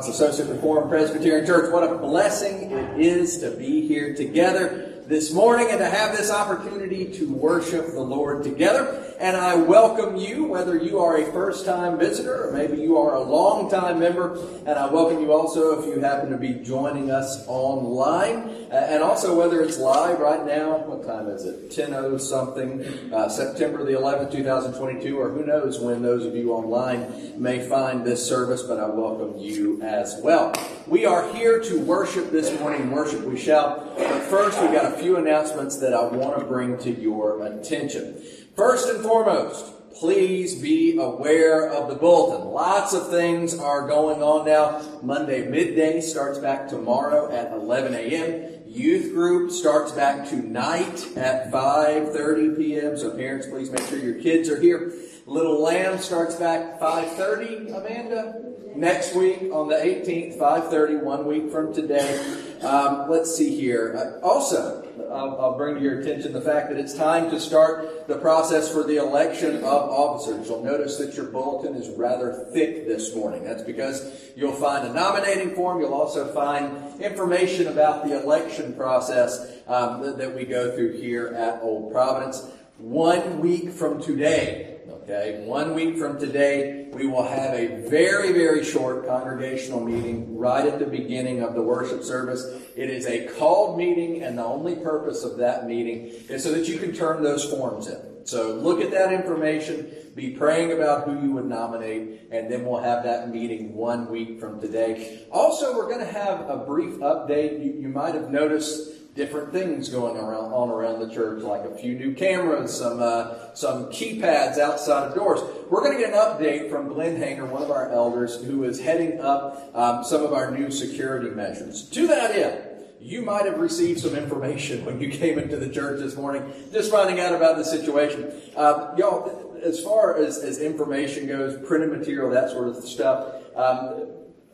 [0.00, 1.70] Providence Associate Reformed Presbyterian Church.
[1.70, 6.30] What a blessing it is to be here together this morning and to have this
[6.30, 8.99] opportunity to worship the Lord together.
[9.20, 13.16] And I welcome you, whether you are a first time visitor or maybe you are
[13.16, 14.38] a long time member.
[14.64, 18.48] And I welcome you also if you happen to be joining us online.
[18.72, 21.70] Uh, and also whether it's live right now, what time is it?
[21.70, 27.34] 10 something, uh, September the 11th, 2022, or who knows when those of you online
[27.36, 30.54] may find this service, but I welcome you as well.
[30.86, 32.90] We are here to worship this morning.
[32.90, 33.92] Worship we shall.
[33.98, 38.22] But first, we've got a few announcements that I want to bring to your attention.
[38.60, 42.48] First and foremost, please be aware of the bulletin.
[42.48, 44.82] Lots of things are going on now.
[45.00, 48.62] Monday midday starts back tomorrow at 11 a.m.
[48.66, 52.98] Youth group starts back tonight at 5:30 p.m.
[52.98, 54.92] So parents, please make sure your kids are here.
[55.24, 57.74] Little Lamb starts back 5:30.
[57.74, 58.49] Amanda,
[58.80, 62.18] next week on the 18th, 5:30, one week from today.
[62.62, 64.18] Um, let's see here.
[64.22, 68.06] Uh, also, I'll, I'll, bring to your attention the fact that it's time to start
[68.06, 70.48] the process for the election of officers.
[70.48, 73.44] You'll notice that your bulletin is rather thick this morning.
[73.44, 75.80] That's because you'll find a nominating form.
[75.80, 81.28] You'll also find information about the election process um, that, that we go through here
[81.28, 82.46] at Old Providence.
[82.78, 84.69] One week from today,
[85.10, 90.64] Okay, one week from today, we will have a very, very short congregational meeting right
[90.64, 92.46] at the beginning of the worship service.
[92.76, 96.68] It is a called meeting, and the only purpose of that meeting is so that
[96.68, 98.24] you can turn those forms in.
[98.24, 102.80] So look at that information, be praying about who you would nominate, and then we'll
[102.80, 105.26] have that meeting one week from today.
[105.32, 107.64] Also, we're going to have a brief update.
[107.64, 111.76] You, you might have noticed different things going around on around the church, like a
[111.76, 115.40] few new cameras, some uh, some keypads outside of doors.
[115.68, 118.80] We're going to get an update from Glenn Hanger, one of our elders, who is
[118.80, 121.88] heading up um, some of our new security measures.
[121.90, 126.00] To that end, you might have received some information when you came into the church
[126.00, 128.32] this morning, just finding out about the situation.
[128.54, 134.06] Uh, y'all, as far as, as information goes, printed material, that sort of stuff, um,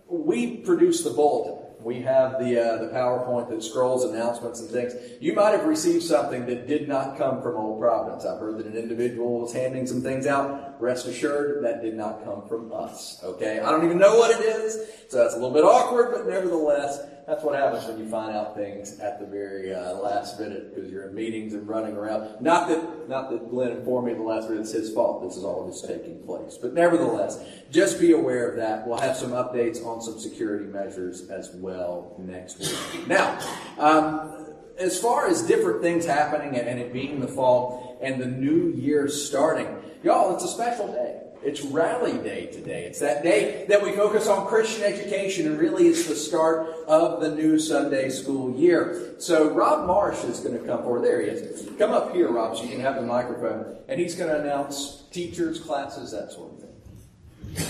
[0.08, 4.92] we produce the bulletin we have the uh, the PowerPoint that scrolls announcements and things.
[5.20, 8.26] You might have received something that did not come from Old Providence.
[8.26, 10.82] I've heard that an individual was handing some things out.
[10.82, 13.22] Rest assured, that did not come from us.
[13.22, 14.74] Okay, I don't even know what it is,
[15.08, 18.54] so that's a little bit awkward, but nevertheless, that's what happens when you find out
[18.54, 22.40] things at the very uh, last minute because you're in meetings and running around.
[22.40, 25.24] Not that, not that Glenn informed me the last minute it's his fault.
[25.24, 26.56] This is all just taking place.
[26.56, 28.86] But nevertheless, just be aware of that.
[28.86, 33.08] We'll have some updates on some security measures as well next week.
[33.08, 33.40] Now,
[33.76, 38.72] um, as far as different things happening and it being the fall and the new
[38.72, 39.66] year starting,
[40.04, 41.25] y'all, it's a special day.
[41.46, 42.86] It's rally day today.
[42.86, 47.20] It's that day that we focus on Christian education, and really it's the start of
[47.20, 49.14] the new Sunday school year.
[49.18, 51.04] So Rob Marsh is going to come forward.
[51.04, 51.70] There he is.
[51.78, 53.76] Come up here, Rob, so you can have the microphone.
[53.86, 57.66] And he's going to announce teachers, classes, that sort of thing.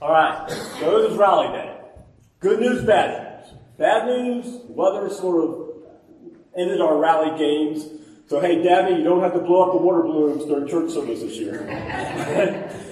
[0.00, 0.50] All right.
[0.80, 1.78] So this is rally day.
[2.38, 3.52] Good news, bad news.
[3.76, 5.72] Bad news, weather sort of
[6.56, 7.84] ended our rally games.
[8.30, 11.18] So, hey, Dabney, you don't have to blow up the water balloons during church service
[11.18, 11.66] this year.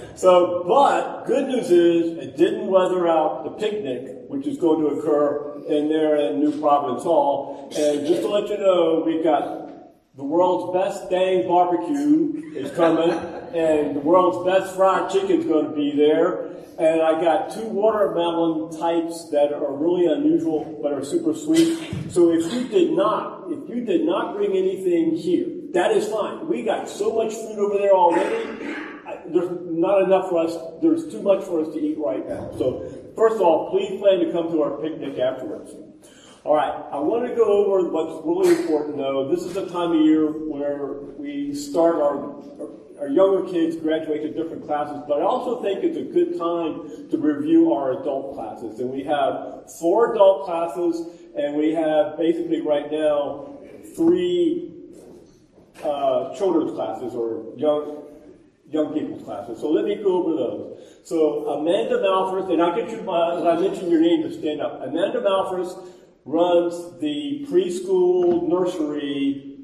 [0.17, 4.99] so, but good news is it didn't weather out the picnic, which is going to
[4.99, 7.71] occur in there in New Providence Hall.
[7.79, 13.13] And just to let you know, we've got the world's best dang barbecue is coming,
[13.55, 16.47] and the world's best fried chicken is going to be there.
[16.81, 21.79] And I got two watermelon types that are really unusual but are super sweet.
[22.11, 26.49] So if you did not, if you did not bring anything here, that is fine.
[26.49, 28.75] We got so much food over there already.
[29.27, 30.57] There's not enough for us.
[30.81, 32.51] There's too much for us to eat right now.
[32.57, 35.73] So first of all, please plan to come to our picnic afterwards.
[36.45, 39.29] All right, I want to go over what's really important though.
[39.29, 42.39] This is a time of year where we start our
[43.01, 47.11] our younger kids graduate to different classes, but I also think it's a good time
[47.11, 48.81] to review our adult classes.
[48.81, 51.07] And we have four adult classes,
[51.39, 53.59] and we have basically right now
[53.97, 54.73] three
[55.83, 58.05] uh, children's classes or young
[58.71, 59.59] young people's classes.
[59.61, 60.83] So let me go over those.
[61.05, 64.61] So Amanda Malthus, and I'll get you, my, as I mention your name to stand
[64.61, 64.83] up.
[64.83, 65.75] Amanda Malthus
[66.27, 69.57] runs the preschool nursery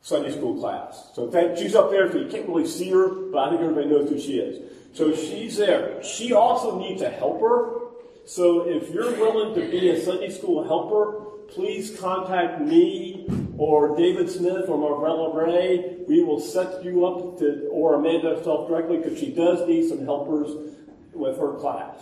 [0.00, 1.10] Sunday school class.
[1.14, 3.88] So that, she's up there, so you can't really see her, but I think everybody
[3.88, 4.72] knows who she is.
[4.94, 6.02] So she's there.
[6.02, 7.87] She also needs a helper.
[8.28, 11.12] So if you're willing to be a Sunday school helper,
[11.48, 13.26] please contact me
[13.56, 16.04] or David Smith or Marvella Ray.
[16.06, 20.04] We will set you up to, or Amanda herself directly, because she does need some
[20.04, 20.74] helpers
[21.14, 21.96] with her class.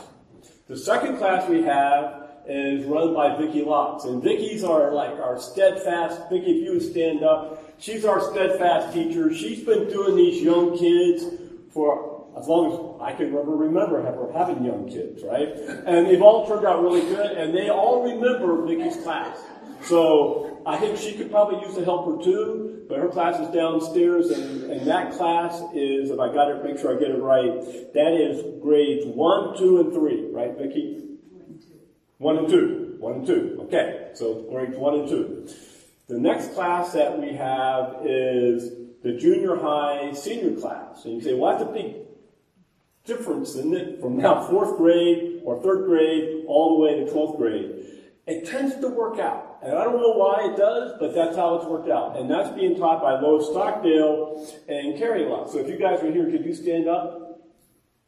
[0.66, 4.04] The second class we have is run by Vicki Lotz.
[4.04, 8.92] And Vicki's our like our steadfast, Vicki, if you would stand up, she's our steadfast
[8.92, 9.32] teacher.
[9.32, 11.24] She's been doing these young kids
[11.70, 15.48] for as long as I can ever remember ever having young kids, right?
[15.48, 19.38] And they've all turned out really good, and they all remember Vicki's class.
[19.82, 24.30] So I think she could probably use a helper too, but her class is downstairs,
[24.30, 27.92] and, and that class is, if I got it, make sure I get it right,
[27.94, 31.02] that is grades one, two, and three, right, Vicki?
[32.18, 32.96] One and two.
[32.98, 33.58] One and two.
[33.64, 35.48] Okay, so grades one and two.
[36.08, 38.70] The next class that we have is
[39.02, 41.04] the junior high senior class.
[41.04, 42.05] And you say, well, that's a big
[43.06, 44.00] difference, isn't it?
[44.00, 47.86] From now fourth grade or third grade all the way to 12th grade.
[48.26, 49.58] It tends to work out.
[49.62, 52.18] And I don't know why it does, but that's how it's worked out.
[52.18, 55.50] And that's being taught by Lois Stockdale and Carrie Lott.
[55.50, 57.40] So if you guys are here, could you stand up?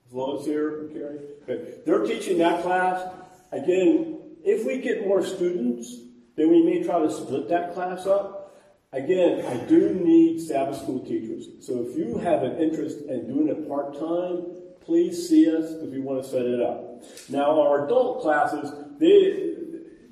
[0.06, 1.20] Is Lois here, Carrie?
[1.48, 1.74] Okay.
[1.86, 3.12] They're teaching that class.
[3.52, 5.94] Again, if we get more students,
[6.36, 8.56] then we may try to split that class up.
[8.92, 11.46] Again, I do need Sabbath school teachers.
[11.60, 14.46] So if you have an interest in doing it part-time,
[14.88, 17.04] please see us because we want to set it up.
[17.28, 19.52] Now, our adult classes, they,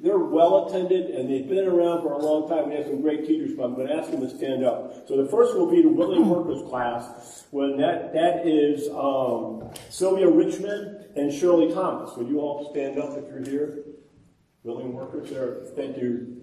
[0.02, 2.68] they're well attended and they've been around for a long time.
[2.68, 5.08] We have some great teachers, but I'm going to ask them to stand up.
[5.08, 7.46] So the first will be the Willing Workers class.
[7.52, 12.14] When that, that is um, Sylvia Richmond and Shirley Thomas.
[12.18, 13.82] Would you all stand up if you're here?
[14.62, 15.60] Willing Workers there.
[15.74, 16.36] Thank you.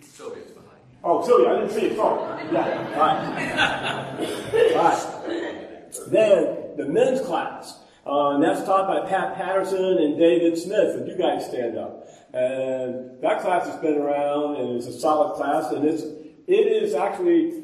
[0.00, 0.78] Sylvia's behind.
[1.02, 1.96] Oh, Sylvia, I didn't see it.
[1.96, 2.44] Sorry.
[2.52, 2.92] Yeah.
[2.94, 4.76] All right.
[4.76, 5.92] All right.
[6.08, 7.78] Then the men's class.
[8.06, 11.00] Uh, and that's taught by Pat Patterson and David Smith.
[11.00, 12.06] If you guys stand up.
[12.34, 16.94] And that class has been around and it's a solid class and it's, it is
[16.94, 17.62] actually,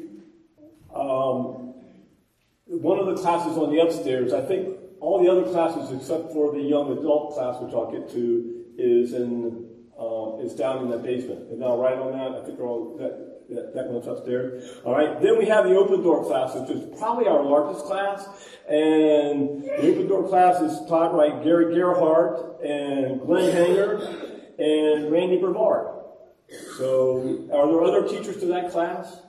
[0.95, 1.73] um,
[2.65, 4.33] one of the classes on the upstairs.
[4.33, 8.09] I think all the other classes except for the young adult class, which I'll get
[8.11, 9.67] to, is in,
[9.99, 11.51] um, is down in the basement.
[11.51, 14.77] And now right on that, I think all, that, that, that one's upstairs.
[14.83, 15.21] All right.
[15.21, 18.25] Then we have the open door class, which is probably our largest class.
[18.67, 23.95] And the open door class is taught by Gary Gerhardt and Glenn Hanger
[24.59, 25.87] and Randy Brevard.
[26.77, 29.21] So, are there other teachers to that class?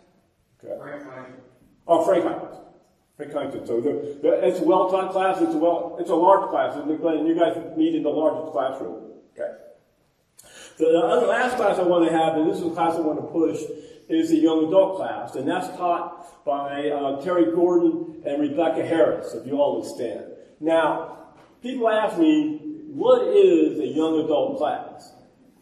[0.64, 0.76] Okay.
[0.80, 1.02] Frank
[1.86, 2.56] Oh, Frank Hines.
[3.16, 3.68] Frank Hines.
[3.68, 5.40] So the, the, it's a well-taught class.
[5.40, 6.76] It's a well, it's a large class.
[6.76, 9.10] And you guys meet in the largest classroom.
[9.34, 9.50] Okay.
[10.78, 13.00] The, the other last class I want to have, and this is the class I
[13.00, 13.60] want to push,
[14.08, 19.34] is the young adult class, and that's taught by uh, Terry Gordon and Rebecca Harris.
[19.34, 20.24] If you all understand.
[20.60, 21.18] Now,
[21.62, 25.12] people ask me, what is a young adult class?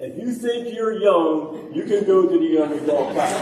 [0.01, 3.33] If you think you're young, you can go to the young adult class.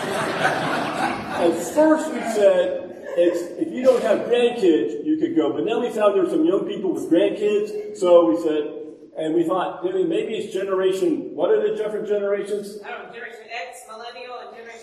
[1.38, 5.52] At first we said, it's, if you don't have grandkids, you could go.
[5.52, 8.74] But then we found there were some young people with grandkids, so we said,
[9.18, 12.78] and we thought maybe it's generation, what are the different generations?
[12.84, 14.77] I don't know, Generation X, Millennial, and Generation.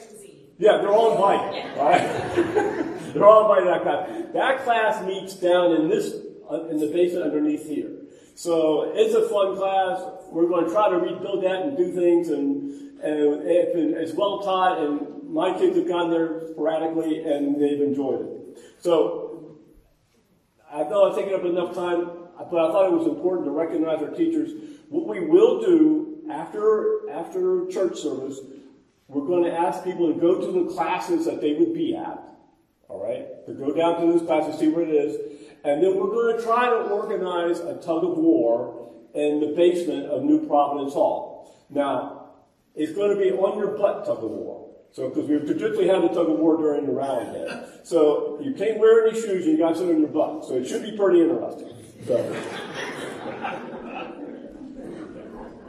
[0.58, 1.82] Yeah, they're all invited, Yeah.
[1.82, 2.96] right?
[3.14, 4.34] they're all invited to that class.
[4.34, 6.16] That class meets down in this,
[6.50, 7.92] uh, in the basement underneath here.
[8.36, 10.02] So it's a fun class.
[10.32, 12.72] We're going to try to rebuild that and do things, and
[13.02, 14.80] and it's, been, it's well taught.
[14.80, 18.60] And my kids have gone there sporadically, and they've enjoyed it.
[18.80, 19.58] So
[20.72, 22.10] I know I've taken up enough time,
[22.52, 24.52] but I thought it was important to recognize our teachers.
[24.90, 28.40] What we will do after after church service,
[29.08, 32.22] we're going to ask people to go to the classes that they would be at.
[32.88, 35.16] All right, to go down to those classes, see where it is.
[35.64, 40.06] And then we're going to try to organize a tug of war in the basement
[40.06, 41.66] of New Providence Hall.
[41.70, 42.30] Now,
[42.76, 44.70] it's going to be on your butt tug of war.
[44.92, 47.68] So, because we traditionally have the tug of war during the day.
[47.84, 50.46] So, you can't wear any shoes and you got to sit on your butt.
[50.46, 51.74] So, it should be pretty interesting.
[52.06, 52.95] So.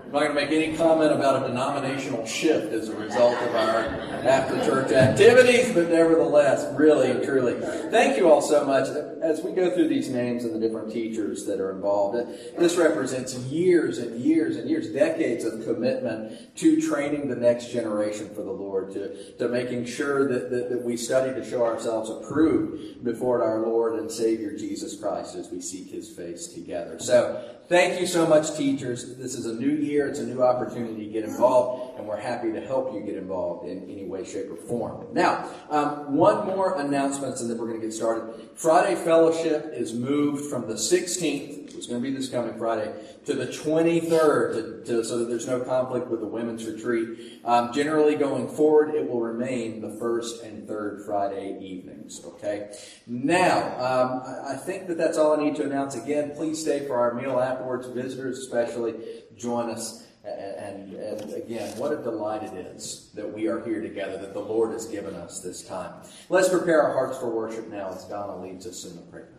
[0.07, 3.55] I'm not going to make any comment about a denominational shift as a result of
[3.57, 3.79] our
[4.25, 7.55] after church activities, but nevertheless, really, truly,
[7.91, 8.87] thank you all so much.
[9.21, 12.19] As we go through these names and the different teachers that are involved,
[12.57, 18.29] this represents years and years and years, decades of commitment to training the next generation
[18.33, 22.11] for the Lord, to, to making sure that, that, that we study to show ourselves
[22.11, 27.01] approved before our Lord and Savior Jesus Christ as we seek His face together.
[27.01, 29.17] So, Thank you so much, teachers.
[29.17, 29.96] This is a new year.
[30.05, 33.69] It's a new opportunity to get involved, and we're happy to help you get involved
[33.69, 35.07] in any way, shape, or form.
[35.13, 38.49] Now, um, one more announcement, and then we're going to get started.
[38.55, 42.93] Friday Fellowship is moved from the 16th it's going to be this coming Friday,
[43.27, 47.41] to the 23rd, to, to, so that there's no conflict with the women's retreat.
[47.45, 52.21] Um, generally, going forward, it will remain the first and third Friday evenings.
[52.25, 52.73] Okay.
[53.07, 55.95] Now, um, I, think that that's all I need to announce.
[55.95, 57.87] Again, please stay for our meal afterwards.
[57.89, 58.95] Visitors, especially,
[59.37, 60.05] join us.
[60.25, 64.41] And, and, again, what a delight it is that we are here together, that the
[64.41, 65.93] Lord has given us this time.
[66.29, 69.36] Let's prepare our hearts for worship now as Donna leads us in the prayer.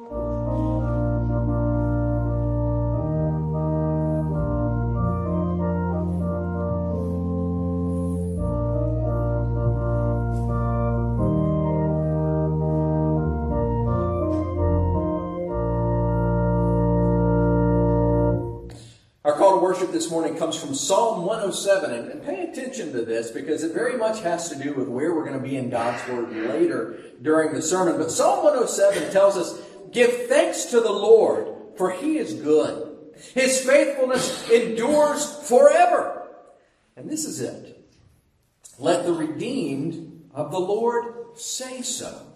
[0.00, 0.06] Our
[19.36, 23.30] call to worship this morning comes from Psalm 107, and, and, pay attention to this
[23.30, 26.08] because it very much has to do with where we're going to be in God's
[26.08, 27.98] Word later during the sermon.
[27.98, 29.59] But Psalm 107 tells us,
[29.92, 32.96] Give thanks to the Lord, for he is good.
[33.34, 36.28] His faithfulness endures forever.
[36.96, 37.88] And this is it.
[38.78, 42.26] Let the redeemed of the Lord say so.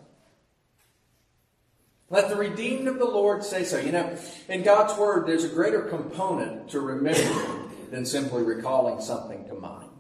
[2.10, 3.78] Let the redeemed of the Lord say so.
[3.78, 4.16] You know,
[4.48, 9.90] in God's Word, there's a greater component to remembering than simply recalling something to mind.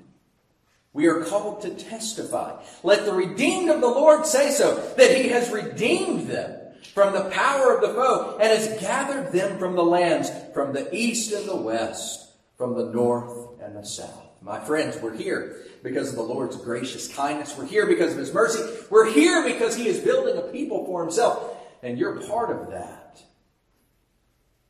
[0.92, 2.62] We are called to testify.
[2.82, 6.60] Let the redeemed of the Lord say so, that He has redeemed them
[6.92, 10.94] from the power of the foe and has gathered them from the lands, from the
[10.94, 14.22] east and the west, from the north and the south.
[14.42, 17.56] My friends, we're here because of the Lord's gracious kindness.
[17.56, 18.62] We're here because of His mercy.
[18.90, 23.22] We're here because He is building a people for Himself and you're part of that.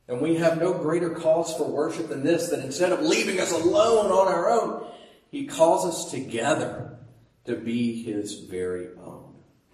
[0.07, 3.51] And we have no greater cause for worship than this, that instead of leaving us
[3.51, 4.85] alone on our own,
[5.31, 6.97] He calls us together
[7.45, 9.24] to be His very own.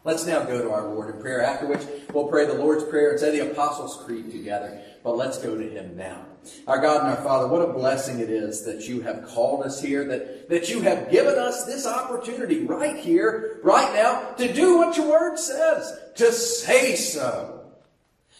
[0.03, 1.81] Let's now go to our Lord in prayer, after which
[2.11, 4.81] we'll pray the Lord's Prayer and say the Apostles' Creed together.
[5.03, 6.25] But let's go to Him now.
[6.65, 9.79] Our God and our Father, what a blessing it is that you have called us
[9.79, 14.79] here, that, that you have given us this opportunity right here, right now, to do
[14.79, 17.61] what your word says, to say so,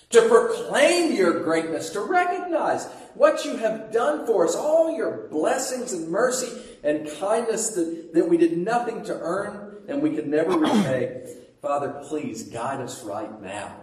[0.09, 5.93] to proclaim your greatness, to recognize what you have done for us, all your blessings
[5.93, 10.57] and mercy and kindness that, that we did nothing to earn and we could never
[10.57, 11.37] repay.
[11.61, 13.75] Father, please guide us right now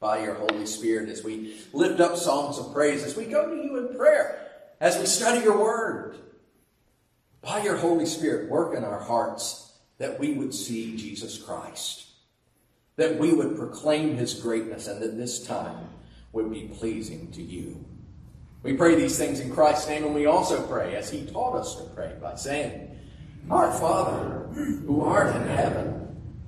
[0.00, 3.62] by your Holy Spirit as we lift up songs of praise, as we go to
[3.62, 4.50] you in prayer,
[4.80, 6.16] as we study your word.
[7.40, 12.06] By your Holy Spirit, work in our hearts that we would see Jesus Christ,
[12.96, 15.88] that we would proclaim his greatness, and that this time
[16.32, 17.84] would be pleasing to you.
[18.64, 21.76] We pray these things in Christ's name, and we also pray as he taught us
[21.76, 22.96] to pray by saying,
[23.48, 26.01] Our Father, who art in heaven,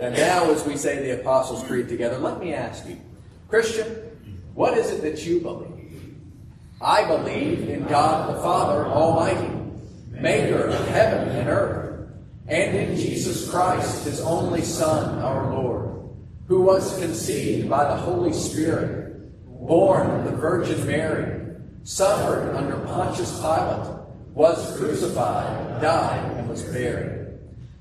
[0.00, 3.00] And now, as we say the Apostles' Creed together, let me ask you,
[3.48, 3.86] Christian,
[4.54, 6.14] what is it that you believe?
[6.80, 9.52] I believe in God the Father Almighty,
[10.10, 12.08] maker of heaven and earth,
[12.46, 16.08] and in Jesus Christ, his only Son, our Lord,
[16.46, 19.08] who was conceived by the Holy Spirit,
[19.46, 23.96] born of the Virgin Mary, suffered under Pontius Pilate,
[24.32, 27.27] was crucified, died, and was buried.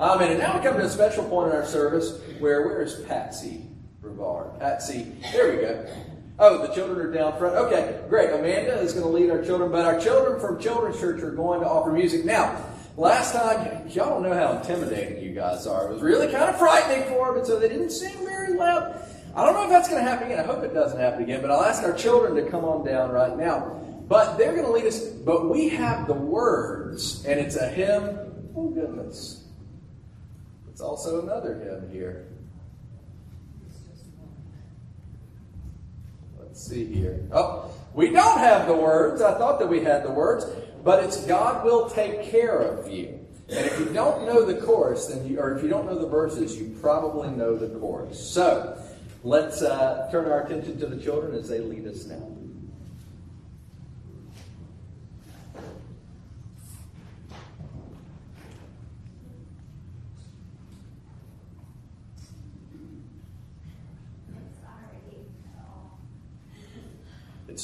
[0.00, 0.30] Amen.
[0.30, 3.66] And now we come to a special point in our service where where is Patsy
[4.00, 4.60] Brevard?
[4.60, 5.86] Patsy, there we go.
[6.38, 7.56] Oh, the children are down front.
[7.56, 8.30] Okay, great.
[8.30, 11.60] Amanda is going to lead our children, but our children from Children's Church are going
[11.60, 12.24] to offer music.
[12.24, 12.64] Now,
[12.96, 15.90] last time, y'all don't know how intimidating you guys are.
[15.90, 19.02] It was really kind of frightening for them, and so they didn't sing very loud.
[19.34, 20.38] I don't know if that's going to happen again.
[20.38, 23.10] I hope it doesn't happen again, but I'll ask our children to come on down
[23.10, 23.82] right now.
[24.06, 28.52] But they're going to lead us, but we have the words, and it's a hymn.
[28.56, 29.47] Oh, goodness.
[30.78, 32.28] It's also another hymn here.
[36.38, 37.26] Let's see here.
[37.32, 39.20] Oh, we don't have the words.
[39.20, 40.46] I thought that we had the words,
[40.84, 43.18] but it's God will take care of you.
[43.48, 46.06] And if you don't know the chorus, then you, or if you don't know the
[46.06, 48.30] verses, you probably know the chorus.
[48.30, 48.80] So
[49.24, 52.37] let's uh, turn our attention to the children as they lead us now.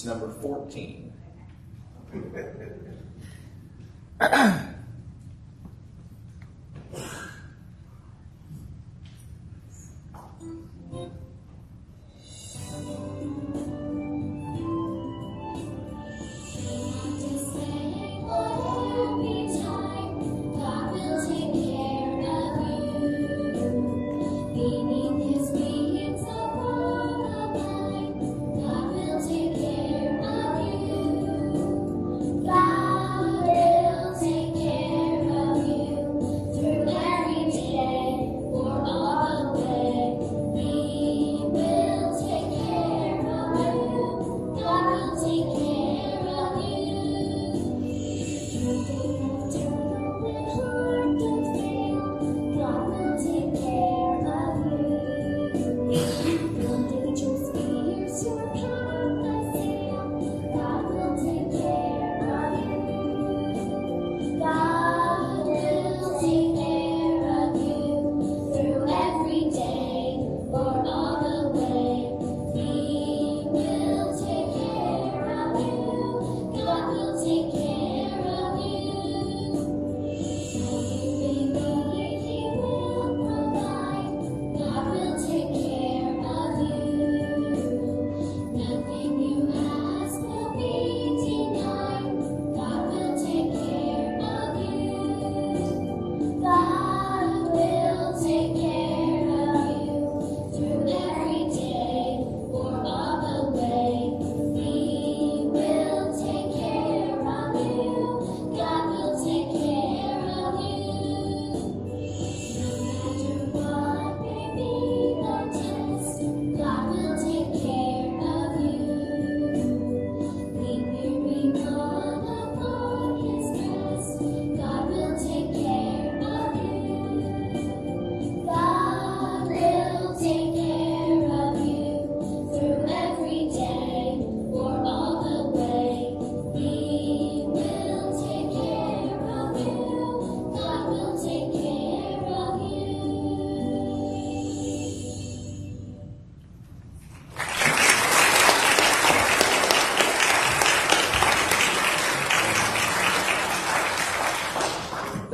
[0.04, 1.12] Number 14.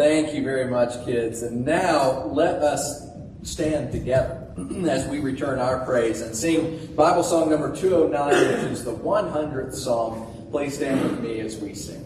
[0.01, 1.43] Thank you very much, kids.
[1.43, 3.07] And now let us
[3.43, 4.51] stand together
[4.89, 9.75] as we return our praise and sing Bible song number 209, which is the 100th
[9.75, 10.49] song.
[10.51, 12.03] Please stand with me as we sing.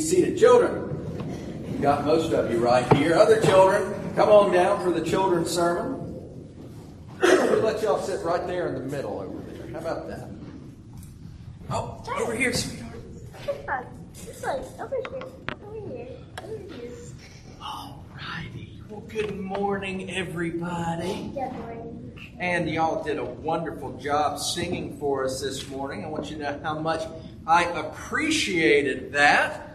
[0.00, 0.38] Seated.
[0.38, 3.14] Children, got most of you right here.
[3.14, 5.98] Other children, come on down for the children's sermon.
[7.20, 9.68] We'll let y'all sit right there in the middle over there.
[9.72, 10.28] How about that?
[11.70, 13.86] Oh, over here, sweetheart.
[14.26, 15.22] This one, over here,
[15.64, 16.08] over here,
[16.42, 16.90] over here.
[17.62, 18.82] All righty.
[18.88, 21.30] Well, good morning, everybody.
[21.34, 22.36] Good morning.
[22.40, 26.04] And y'all did a wonderful job singing for us this morning.
[26.04, 27.02] I want you to know how much
[27.46, 29.69] I appreciated that.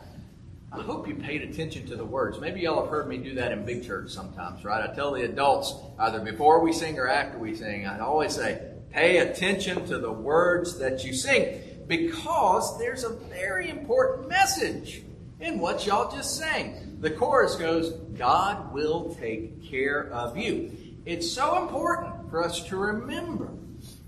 [0.77, 2.39] I hope you paid attention to the words.
[2.39, 4.89] Maybe y'all have heard me do that in big church sometimes, right?
[4.89, 8.61] I tell the adults either before we sing or after we sing, I always say,
[8.91, 15.03] pay attention to the words that you sing because there's a very important message
[15.39, 16.97] in what y'all just sang.
[16.99, 20.71] The chorus goes, God will take care of you.
[21.05, 23.49] It's so important for us to remember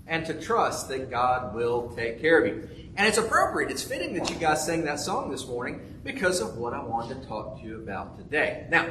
[0.06, 2.68] and to trust that God will take care of you.
[2.98, 6.56] And it's appropriate, it's fitting that you guys sang that song this morning because of
[6.56, 8.66] what I wanted to talk to you about today.
[8.70, 8.88] Now,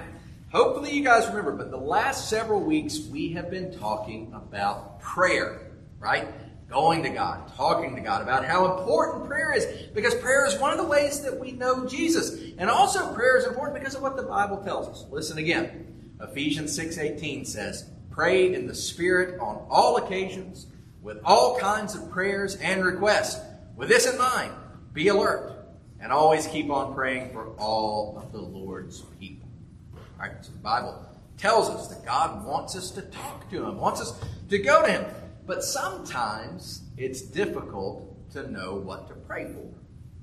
[0.50, 5.74] hopefully you guys remember, but the last several weeks we have been talking about prayer,
[6.00, 6.26] right?
[6.70, 10.72] Going to God, talking to God about how important prayer is because prayer is one
[10.72, 12.40] of the ways that we know Jesus.
[12.58, 15.06] And also prayer is important because of what the Bible tells us.
[15.12, 16.16] Listen again.
[16.22, 20.68] Ephesians 6:18 says, "Pray in the spirit on all occasions
[21.02, 23.42] with all kinds of prayers and requests."
[23.78, 24.54] With this in mind,
[24.92, 25.54] be alert
[26.00, 29.48] and always keep on praying for all of the Lord's people.
[29.94, 31.06] All right, so the Bible
[31.38, 34.92] tells us that God wants us to talk to Him, wants us to go to
[34.92, 35.06] Him.
[35.46, 39.70] But sometimes it's difficult to know what to pray for.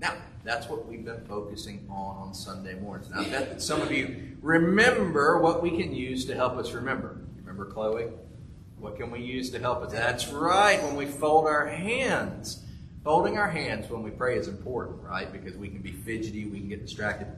[0.01, 3.09] Now, that's what we've been focusing on on Sunday mornings.
[3.09, 6.73] Now, I bet that some of you remember what we can use to help us
[6.73, 7.21] remember.
[7.37, 8.09] Remember, Chloe?
[8.79, 9.93] What can we use to help us?
[9.93, 12.64] That's right, when we fold our hands.
[13.05, 15.31] Folding our hands when we pray is important, right?
[15.31, 17.29] Because we can be fidgety, we can get distracted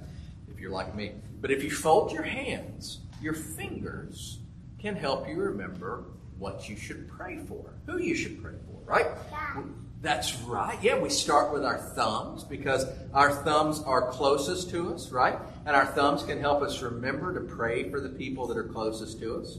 [0.49, 1.13] if you're like me.
[1.41, 4.39] But if you fold your hands, your fingers
[4.79, 6.05] can help you remember
[6.39, 9.07] what you should pray for, who you should pray for, right?
[9.33, 9.63] Yeah.
[10.03, 10.79] That's right.
[10.83, 15.37] Yeah, we start with our thumbs because our thumbs are closest to us, right?
[15.65, 19.19] And our thumbs can help us remember to pray for the people that are closest
[19.21, 19.59] to us.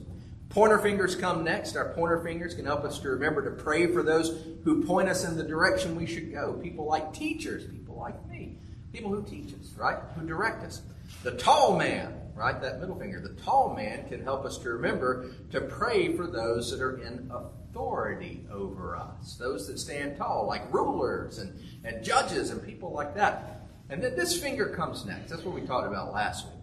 [0.50, 1.76] Pointer fingers come next.
[1.76, 5.26] Our pointer fingers can help us to remember to pray for those who point us
[5.26, 6.54] in the direction we should go.
[6.54, 8.58] People like teachers, people like me,
[8.94, 9.98] people who teach us, right?
[10.16, 10.82] Who direct us.
[11.24, 12.60] The tall man, right?
[12.62, 16.72] That middle finger, the tall man can help us to remember to pray for those
[16.72, 22.52] that are in authority over us, those that stand tall, like rulers and, and judges
[22.52, 23.68] and people like that.
[23.90, 25.30] And then this finger comes next.
[25.30, 26.56] That's what we talked about last week.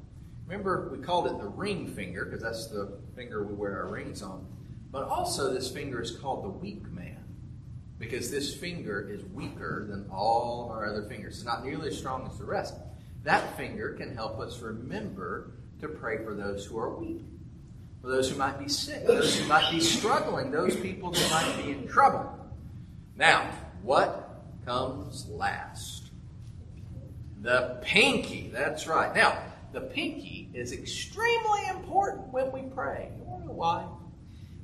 [0.47, 4.22] Remember, we called it the ring finger because that's the finger we wear our rings
[4.22, 4.46] on.
[4.90, 7.24] But also, this finger is called the weak man
[7.98, 11.37] because this finger is weaker than all our other fingers.
[11.37, 12.74] It's not nearly as strong as the rest.
[13.24, 17.22] That finger can help us remember to pray for those who are weak,
[18.03, 21.64] for those who might be sick, those who might be struggling, those people that might
[21.64, 22.38] be in trouble.
[23.16, 23.50] Now,
[23.83, 26.11] what comes last?
[27.42, 28.50] The pinky.
[28.53, 29.14] That's right.
[29.14, 29.38] Now,
[29.74, 33.10] the pinky is extremely important when we pray.
[33.18, 33.84] You know why?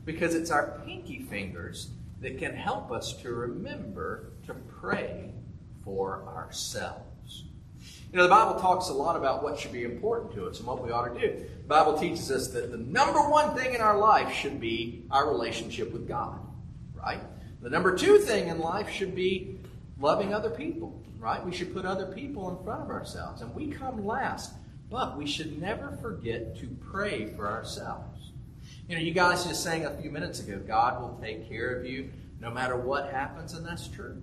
[0.05, 5.33] Because it's our pinky fingers that can help us to remember to pray
[5.85, 7.45] for ourselves.
[8.13, 10.67] You know, the Bible talks a lot about what should be important to us and
[10.67, 11.39] what we ought to do.
[11.39, 15.29] The Bible teaches us that the number one thing in our life should be our
[15.29, 16.39] relationship with God,
[16.95, 17.21] right?
[17.63, 19.59] The number two thing in life should be
[19.99, 21.45] loving other people, right?
[21.45, 24.53] We should put other people in front of ourselves, and we come last.
[24.91, 28.33] But we should never forget to pray for ourselves.
[28.89, 31.87] You know, you guys just sang a few minutes ago, God will take care of
[31.87, 34.21] you no matter what happens, and that's true.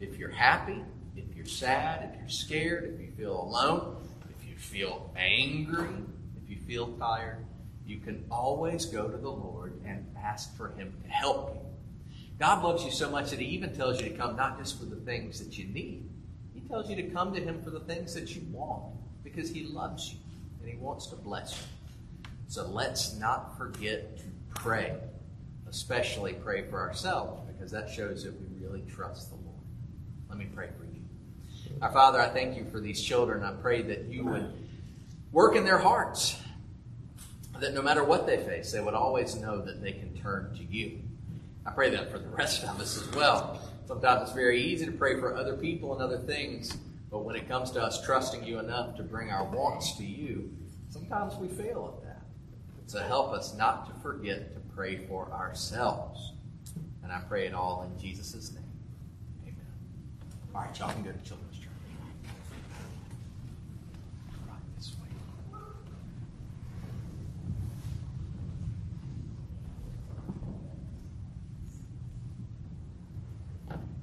[0.00, 0.82] If you're happy,
[1.14, 3.96] if you're sad, if you're scared, if you feel alone,
[4.30, 5.90] if you feel angry,
[6.42, 7.44] if you feel tired,
[7.84, 11.60] you can always go to the Lord and ask for Him to help you.
[12.38, 14.86] God loves you so much that He even tells you to come not just for
[14.86, 16.08] the things that you need,
[16.54, 18.97] He tells you to come to Him for the things that you want
[19.38, 20.18] because He loves you
[20.60, 22.28] and He wants to bless you.
[22.48, 24.96] So let's not forget to pray,
[25.68, 29.62] especially pray for ourselves because that shows that we really trust the Lord.
[30.28, 31.02] Let me pray for you.
[31.80, 33.44] Our Father, I thank you for these children.
[33.44, 34.52] I pray that you would
[35.30, 36.36] work in their hearts,
[37.60, 40.64] that no matter what they face, they would always know that they can turn to
[40.64, 40.98] you.
[41.64, 43.60] I pray that for the rest of us as well.
[43.86, 46.76] Sometimes it's very easy to pray for other people and other things,
[47.10, 50.50] but when it comes to us trusting you enough to bring our wants to you,
[50.90, 52.22] sometimes we fail at that.
[52.86, 56.32] So help us not to forget to pray for ourselves.
[57.02, 58.64] And I pray it all in Jesus' name.
[59.42, 59.56] Amen.
[60.54, 61.68] All right, y'all can go to children's church.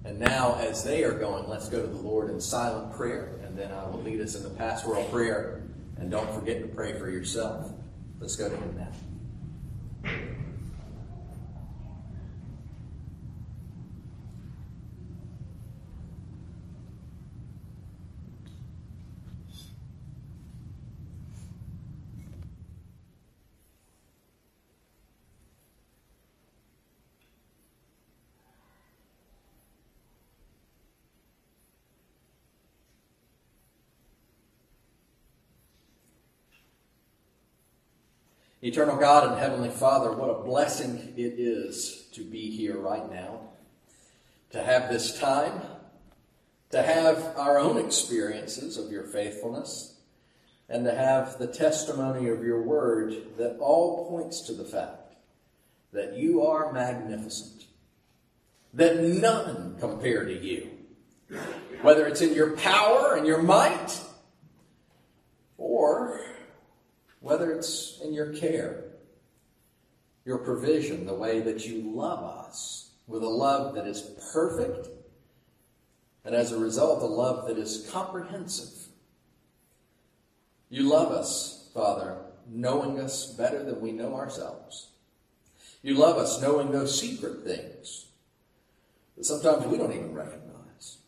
[0.06, 3.58] And now, as they are going, let's go to the Lord in silent prayer, and
[3.58, 5.64] then I will lead us in the pastoral prayer.
[5.98, 7.72] And don't forget to pray for yourself.
[8.20, 10.12] Let's go to Him now.
[38.66, 43.42] Eternal God and Heavenly Father, what a blessing it is to be here right now,
[44.50, 45.62] to have this time,
[46.72, 50.00] to have our own experiences of your faithfulness,
[50.68, 55.14] and to have the testimony of your word that all points to the fact
[55.94, 57.66] that you are magnificent,
[58.74, 60.72] that none compare to you,
[61.84, 64.02] whether it's in your power and your might,
[65.56, 66.20] or
[67.26, 68.84] whether it's in your care,
[70.26, 74.90] your provision, the way that you love us with a love that is perfect,
[76.24, 78.90] and as a result, a love that is comprehensive.
[80.70, 84.92] You love us, Father, knowing us better than we know ourselves.
[85.82, 88.06] You love us knowing those secret things
[89.18, 91.00] that sometimes we don't even recognize.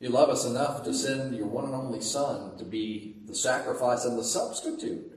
[0.00, 4.04] You love us enough to send your one and only Son to be the sacrifice
[4.04, 5.10] and the substitute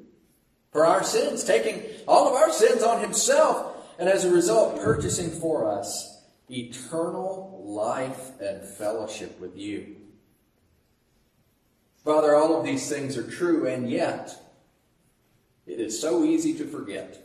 [0.72, 5.30] for our sins, taking all of our sins on Himself, and as a result, purchasing
[5.30, 9.96] for us eternal life and fellowship with you.
[12.04, 14.40] Father, all of these things are true, and yet
[15.66, 17.24] it is so easy to forget.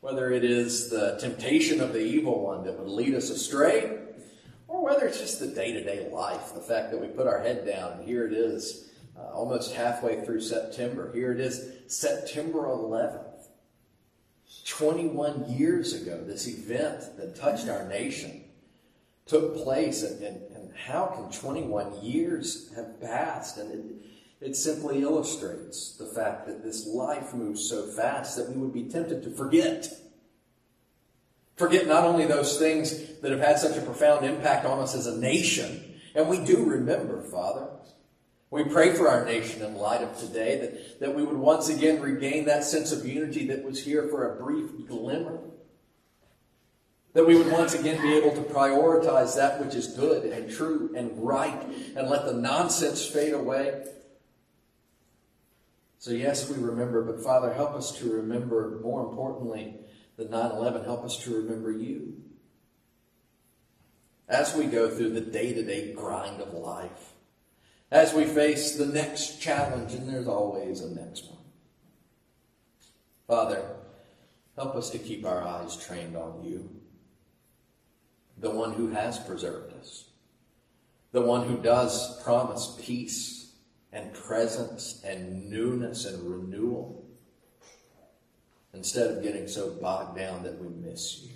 [0.00, 3.98] Whether it is the temptation of the evil one that would lead us astray,
[4.68, 7.40] or whether it's just the day to day life, the fact that we put our
[7.40, 8.89] head down and here it is,
[9.20, 11.12] uh, almost halfway through September.
[11.12, 13.26] Here it is, September 11th.
[14.66, 18.44] 21 years ago, this event that touched our nation
[19.26, 23.58] took place, and, and, and how can 21 years have passed?
[23.58, 28.56] And it, it simply illustrates the fact that this life moves so fast that we
[28.56, 29.88] would be tempted to forget.
[31.56, 35.06] Forget not only those things that have had such a profound impact on us as
[35.06, 37.68] a nation, and we do remember, Father.
[38.50, 42.02] We pray for our nation in light of today that, that we would once again
[42.02, 45.38] regain that sense of unity that was here for a brief glimmer.
[47.12, 50.92] That we would once again be able to prioritize that which is good and true
[50.96, 51.62] and right
[51.96, 53.84] and let the nonsense fade away.
[55.98, 59.76] So, yes, we remember, but Father, help us to remember, more importantly,
[60.16, 62.16] the 9 11, help us to remember you.
[64.28, 67.14] As we go through the day to day grind of life,
[67.90, 71.38] as we face the next challenge, and there's always a next one.
[73.26, 73.64] Father,
[74.56, 76.70] help us to keep our eyes trained on you,
[78.38, 80.10] the one who has preserved us,
[81.12, 83.52] the one who does promise peace
[83.92, 87.04] and presence and newness and renewal,
[88.72, 91.32] instead of getting so bogged down that we miss you.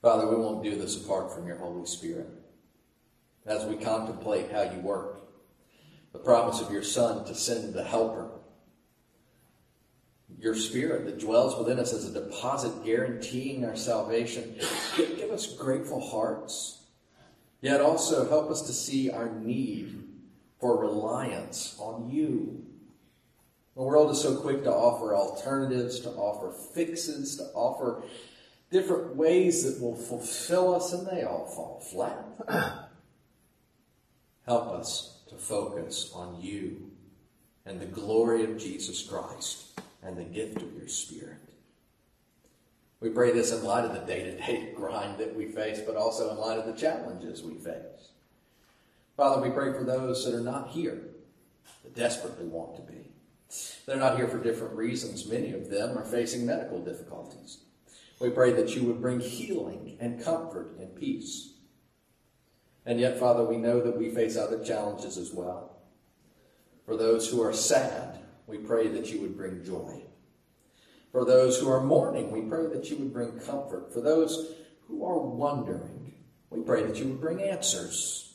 [0.00, 2.43] Father, we won't do this apart from your Holy Spirit
[3.46, 5.20] as we contemplate how you work.
[6.12, 8.30] The promise of your Son to send the Helper.
[10.38, 14.56] Your Spirit that dwells within us as a deposit guaranteeing our salvation.
[14.96, 16.82] Give, us grateful hearts.
[17.60, 20.04] Yet also help us to see our need
[20.60, 22.64] for reliance on you.
[23.74, 28.02] The world is so quick to offer alternatives, to offer fixes, to offer
[28.70, 32.80] different ways that will fulfill us, and they all fall flat.
[34.46, 36.90] Help us to focus on you
[37.64, 41.38] and the glory of Jesus Christ and the gift of your Spirit.
[43.00, 45.96] We pray this in light of the day to day grind that we face, but
[45.96, 48.10] also in light of the challenges we face.
[49.16, 51.00] Father, we pray for those that are not here,
[51.82, 53.10] that desperately want to be.
[53.86, 55.26] They're not here for different reasons.
[55.26, 57.58] Many of them are facing medical difficulties.
[58.20, 61.53] We pray that you would bring healing and comfort and peace.
[62.86, 65.76] And yet, Father, we know that we face other challenges as well.
[66.84, 70.02] For those who are sad, we pray that you would bring joy.
[71.12, 73.92] For those who are mourning, we pray that you would bring comfort.
[73.92, 74.54] For those
[74.88, 76.12] who are wondering,
[76.50, 78.34] we pray that you would bring answers.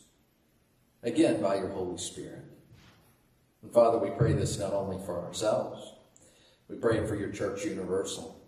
[1.04, 2.46] Again, by your Holy Spirit.
[3.62, 5.94] And Father, we pray this not only for ourselves,
[6.68, 8.40] we pray for your church universal.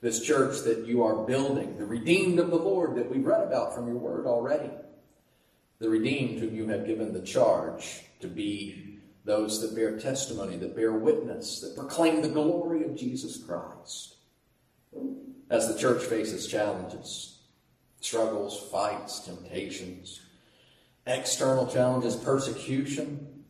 [0.00, 3.74] This church that you are building, the redeemed of the Lord that we've read about
[3.74, 4.70] from your word already.
[5.78, 10.76] The redeemed whom you have given the charge to be those that bear testimony, that
[10.76, 14.16] bear witness, that proclaim the glory of Jesus Christ.
[15.50, 17.40] As the church faces challenges,
[18.00, 20.22] struggles, fights, temptations,
[21.06, 23.44] external challenges, persecution,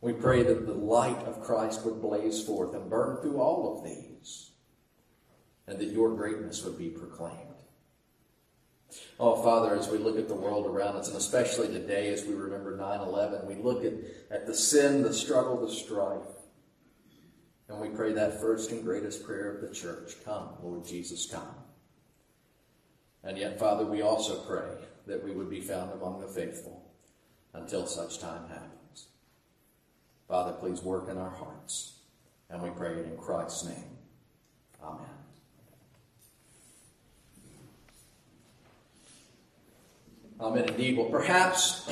[0.00, 3.84] we pray that the light of Christ would blaze forth and burn through all of
[3.84, 4.50] these,
[5.66, 7.49] and that your greatness would be proclaimed.
[9.18, 12.34] Oh, Father, as we look at the world around us, and especially today as we
[12.34, 13.92] remember 9 11, we look at,
[14.30, 16.26] at the sin, the struggle, the strife.
[17.68, 21.54] And we pray that first and greatest prayer of the church Come, Lord Jesus, come.
[23.22, 26.90] And yet, Father, we also pray that we would be found among the faithful
[27.52, 29.08] until such time happens.
[30.28, 31.96] Father, please work in our hearts.
[32.48, 33.98] And we pray it in Christ's name.
[34.82, 35.19] Amen.
[40.40, 40.96] Um, Amen indeed.
[40.96, 41.86] Well, perhaps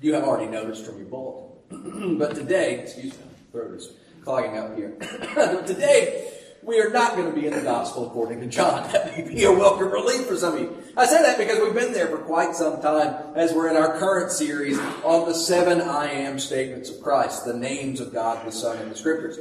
[0.00, 2.18] you have already noticed from your bulletin.
[2.18, 3.92] but today, excuse me, throat is
[4.24, 4.96] clogging up here.
[5.66, 6.32] today,
[6.62, 8.90] we are not going to be in the gospel according to John.
[8.92, 10.74] That may be a welcome relief for some of you.
[10.96, 13.98] I say that because we've been there for quite some time as we're in our
[13.98, 18.52] current series on the seven I am statements of Christ, the names of God the
[18.52, 19.38] Son in the Scriptures.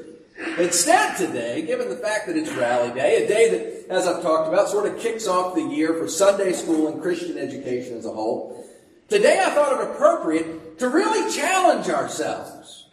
[0.57, 4.49] Instead, today, given the fact that it's Rally Day, a day that, as I've talked
[4.49, 8.11] about, sort of kicks off the year for Sunday school and Christian education as a
[8.11, 8.67] whole,
[9.07, 12.87] today I thought it appropriate to really challenge ourselves.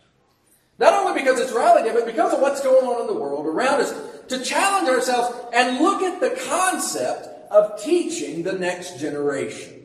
[0.78, 3.46] Not only because it's Rally Day, but because of what's going on in the world
[3.46, 3.92] around us,
[4.28, 9.81] to challenge ourselves and look at the concept of teaching the next generation.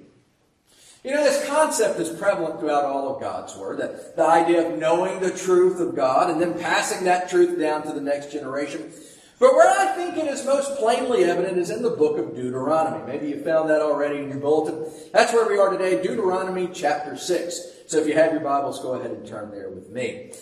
[1.07, 4.77] You know, this concept is prevalent throughout all of God's Word, that the idea of
[4.77, 8.91] knowing the truth of God and then passing that truth down to the next generation.
[9.39, 13.09] But where I think it is most plainly evident is in the book of Deuteronomy.
[13.09, 14.85] Maybe you found that already in your bulletin.
[15.13, 17.61] That's where we are today, Deuteronomy chapter 6.
[17.87, 20.33] So if you have your Bibles, go ahead and turn there with me.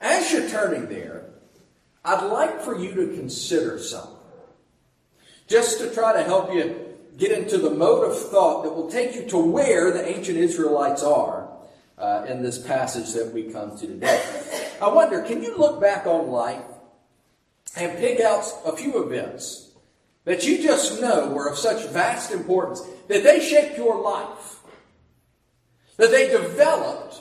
[0.00, 1.30] As you're turning there,
[2.04, 4.14] I'd like for you to consider something.
[5.48, 9.14] Just to try to help you get into the mode of thought that will take
[9.14, 11.48] you to where the ancient Israelites are
[11.98, 14.22] uh, in this passage that we come to today.
[14.80, 16.64] I wonder, can you look back on life
[17.76, 19.70] and pick out a few events
[20.24, 24.60] that you just know were of such vast importance that they shaped your life,
[25.96, 27.20] that they developed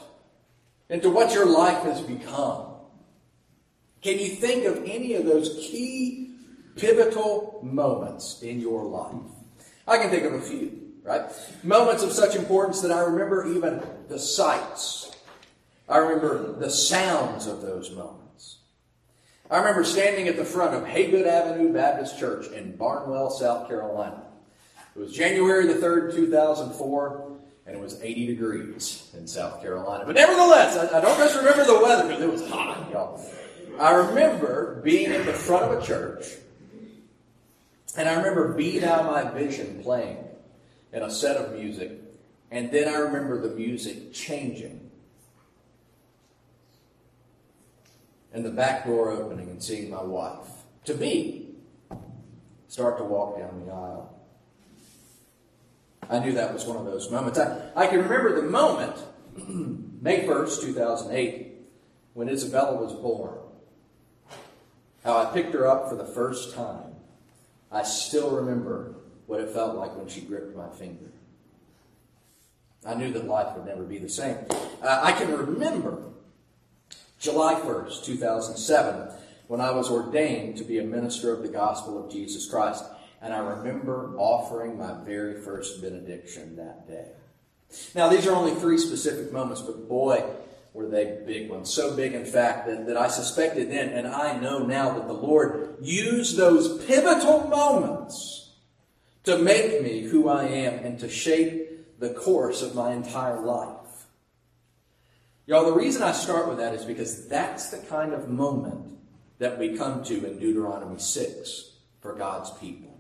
[0.89, 2.67] into what your life has become?
[4.01, 6.35] Can you think of any of those key
[6.75, 9.40] pivotal moments in your life?
[9.87, 11.23] I can think of a few, right?
[11.63, 15.15] Moments of such importance that I remember even the sights.
[15.89, 18.57] I remember the sounds of those moments.
[19.49, 24.23] I remember standing at the front of Haygood Avenue Baptist Church in Barnwell, South Carolina.
[24.95, 27.31] It was January the 3rd, 2004,
[27.65, 30.05] and it was 80 degrees in South Carolina.
[30.05, 33.21] But nevertheless, I, I don't just remember the weather because it was hot, y'all.
[33.79, 36.25] I remember being at the front of a church
[37.97, 40.17] and I remember Be Thou My Vision playing
[40.93, 41.91] in a set of music.
[42.49, 44.89] And then I remember the music changing.
[48.33, 50.47] And the back door opening and seeing my wife,
[50.85, 51.49] to be,
[52.67, 54.17] start to walk down the aisle.
[56.09, 57.39] I knew that was one of those moments.
[57.39, 58.95] I, I can remember the moment,
[60.01, 61.53] May 1st, 2008,
[62.13, 63.37] when Isabella was born.
[65.03, 66.90] How I picked her up for the first time
[67.71, 68.95] I still remember
[69.27, 71.11] what it felt like when she gripped my finger.
[72.85, 74.37] I knew that life would never be the same.
[74.81, 76.03] Uh, I can remember
[77.19, 79.09] July 1st, 2007,
[79.47, 82.83] when I was ordained to be a minister of the gospel of Jesus Christ.
[83.21, 87.09] And I remember offering my very first benediction that day.
[87.93, 90.25] Now, these are only three specific moments, but boy,
[90.73, 91.73] were they big ones.
[91.73, 95.13] So big, in fact, that, that I suspected then, and I know now that the
[95.13, 98.51] Lord used those pivotal moments
[99.23, 103.77] to make me who I am and to shape the course of my entire life.
[105.45, 108.97] Y'all, the reason I start with that is because that's the kind of moment
[109.39, 112.97] that we come to in Deuteronomy 6 for God's people,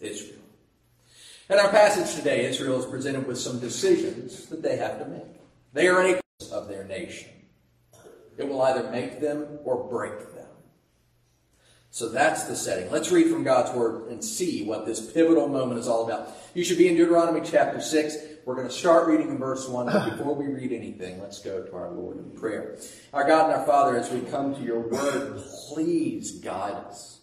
[0.00, 0.38] Israel.
[1.50, 5.24] In our passage today, Israel is presented with some decisions that they have to make.
[5.72, 6.20] They are a
[6.52, 7.30] of their nation.
[8.36, 10.46] It will either make them or break them.
[11.90, 12.92] So that's the setting.
[12.92, 16.30] Let's read from God's Word and see what this pivotal moment is all about.
[16.54, 18.16] You should be in Deuteronomy chapter 6.
[18.44, 19.86] We're going to start reading in verse 1.
[19.86, 22.78] But before we read anything, let's go to our Lord in prayer.
[23.12, 27.20] Our God and our Father, as we come to your Word, please guide us.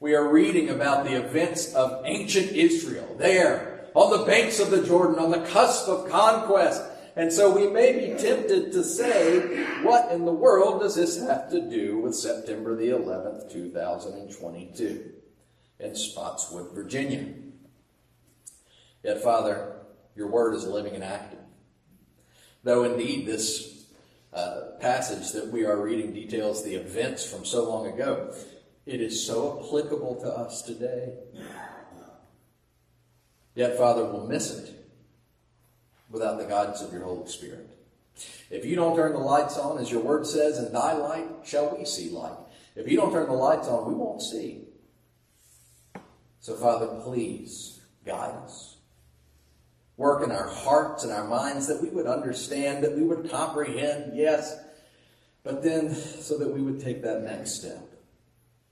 [0.00, 4.84] We are reading about the events of ancient Israel there on the banks of the
[4.84, 6.82] Jordan, on the cusp of conquest.
[7.18, 11.50] And so we may be tempted to say, what in the world does this have
[11.50, 15.14] to do with September the 11th, 2022
[15.80, 17.34] in Spottswood, Virginia?
[19.02, 19.80] Yet, Father,
[20.14, 21.40] your word is living and active.
[22.62, 23.86] Though indeed this
[24.32, 28.32] uh, passage that we are reading details the events from so long ago,
[28.86, 31.14] it is so applicable to us today.
[33.56, 34.77] Yet, Father, we'll miss it
[36.10, 37.68] without the guidance of your Holy Spirit.
[38.50, 41.76] If you don't turn the lights on, as your word says, in thy light shall
[41.76, 42.36] we see light.
[42.74, 44.64] If you don't turn the lights on, we won't see.
[46.40, 48.76] So, Father, please guide us.
[49.96, 54.16] Work in our hearts and our minds that we would understand, that we would comprehend,
[54.16, 54.56] yes,
[55.42, 57.84] but then so that we would take that next step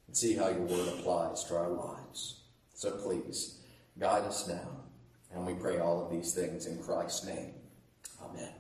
[0.07, 2.41] and see how your word applies to our lives.
[2.75, 3.59] So please,
[3.99, 4.76] guide us now.
[5.37, 7.53] And we pray all of these things in Christ's name.
[8.23, 8.51] Amen.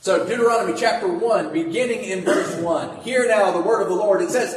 [0.00, 2.98] So, Deuteronomy chapter 1, beginning in verse 1.
[2.98, 4.20] Hear now the word of the Lord.
[4.20, 4.54] It says,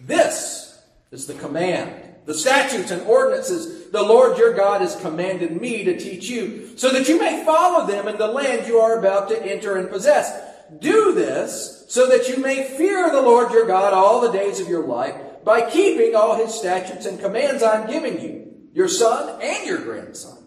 [0.00, 0.80] This
[1.10, 5.98] is the command, the statutes and ordinances the Lord your God has commanded me to
[5.98, 9.42] teach you, so that you may follow them in the land you are about to
[9.42, 10.32] enter and possess.
[10.80, 14.68] Do this so that you may fear the Lord your God all the days of
[14.68, 19.66] your life by keeping all his statutes and commands I'm giving you, your son and
[19.66, 20.38] your grandson,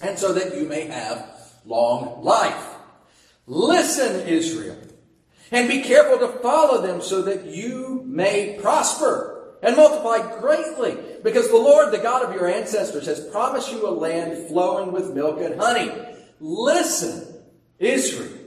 [0.00, 1.30] and so that you may have
[1.64, 2.74] long life.
[3.46, 4.76] Listen, Israel,
[5.50, 11.48] and be careful to follow them so that you may prosper and multiply greatly, because
[11.48, 15.40] the Lord, the God of your ancestors, has promised you a land flowing with milk
[15.40, 15.90] and honey.
[16.38, 17.42] Listen,
[17.78, 18.38] Israel.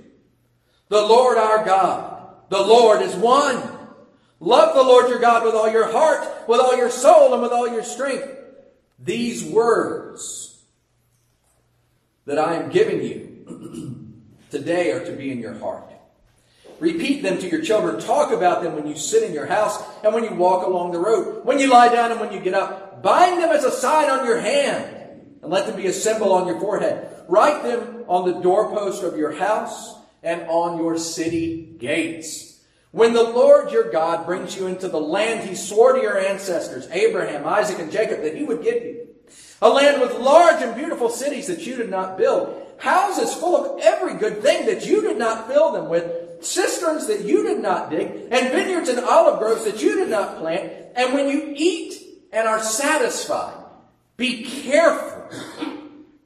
[0.87, 3.61] The Lord our God, the Lord is one.
[4.39, 7.51] Love the Lord your God with all your heart, with all your soul, and with
[7.51, 8.27] all your strength.
[8.99, 10.40] These words
[12.31, 14.07] that I am giving you
[14.51, 15.83] today are to be in your heart.
[16.79, 17.99] Repeat them to your children.
[17.99, 20.99] Talk about them when you sit in your house and when you walk along the
[20.99, 23.03] road, when you lie down and when you get up.
[23.03, 24.95] Bind them as a sign on your hand
[25.41, 27.05] and let them be a symbol on your forehead.
[27.27, 32.61] Write them on the doorpost of your house and on your city gates.
[32.91, 36.87] When the Lord your God brings you into the land he swore to your ancestors,
[36.91, 39.00] Abraham, Isaac, and Jacob, that he would give you,
[39.61, 43.79] a land with large and beautiful cities that you did not build, houses full of
[43.81, 47.91] every good thing that you did not fill them with, cisterns that you did not
[47.91, 50.71] dig, and vineyards and olive groves that you did not plant.
[50.95, 52.01] And when you eat
[52.33, 53.63] and are satisfied,
[54.17, 55.29] be careful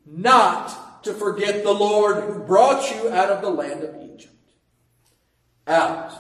[0.06, 4.34] not to forget the Lord who brought you out of the land of Egypt,
[5.68, 6.14] out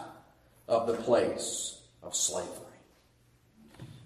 [0.67, 2.51] of the place of slavery.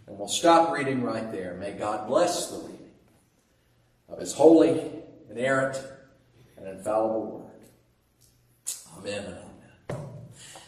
[0.05, 1.55] And we'll stop reading right there.
[1.59, 2.78] May God bless the reading
[4.11, 4.81] of his holy,
[5.29, 5.81] inerrant,
[6.57, 7.45] and infallible word.
[8.97, 9.49] Amen and amen.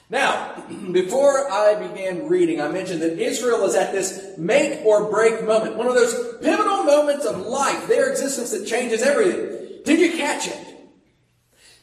[0.09, 0.55] Now,
[0.91, 5.77] before I began reading, I mentioned that Israel is at this make or break moment,
[5.77, 9.81] one of those pivotal moments of life, their existence that changes everything.
[9.83, 10.67] Did you catch it?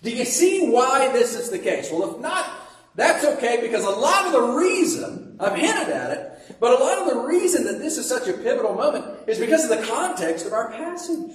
[0.03, 1.91] Do you see why this is the case?
[1.91, 2.49] Well, if not,
[2.95, 6.99] that's okay because a lot of the reason, I've hinted at it, but a lot
[6.99, 10.47] of the reason that this is such a pivotal moment is because of the context
[10.47, 11.31] of our passage.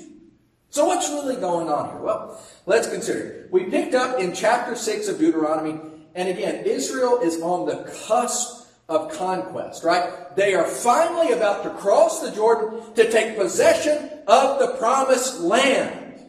[0.74, 2.00] So what's really going on here?
[2.00, 3.48] Well, let's consider.
[3.52, 5.80] We picked up in chapter 6 of Deuteronomy,
[6.16, 10.36] and again, Israel is on the cusp of conquest, right?
[10.36, 16.20] They are finally about to cross the Jordan to take possession of the promised land.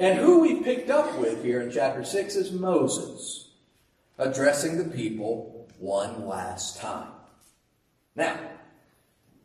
[0.00, 3.50] And who we picked up with here in chapter 6 is Moses,
[4.16, 7.12] addressing the people one last time.
[8.16, 8.40] Now,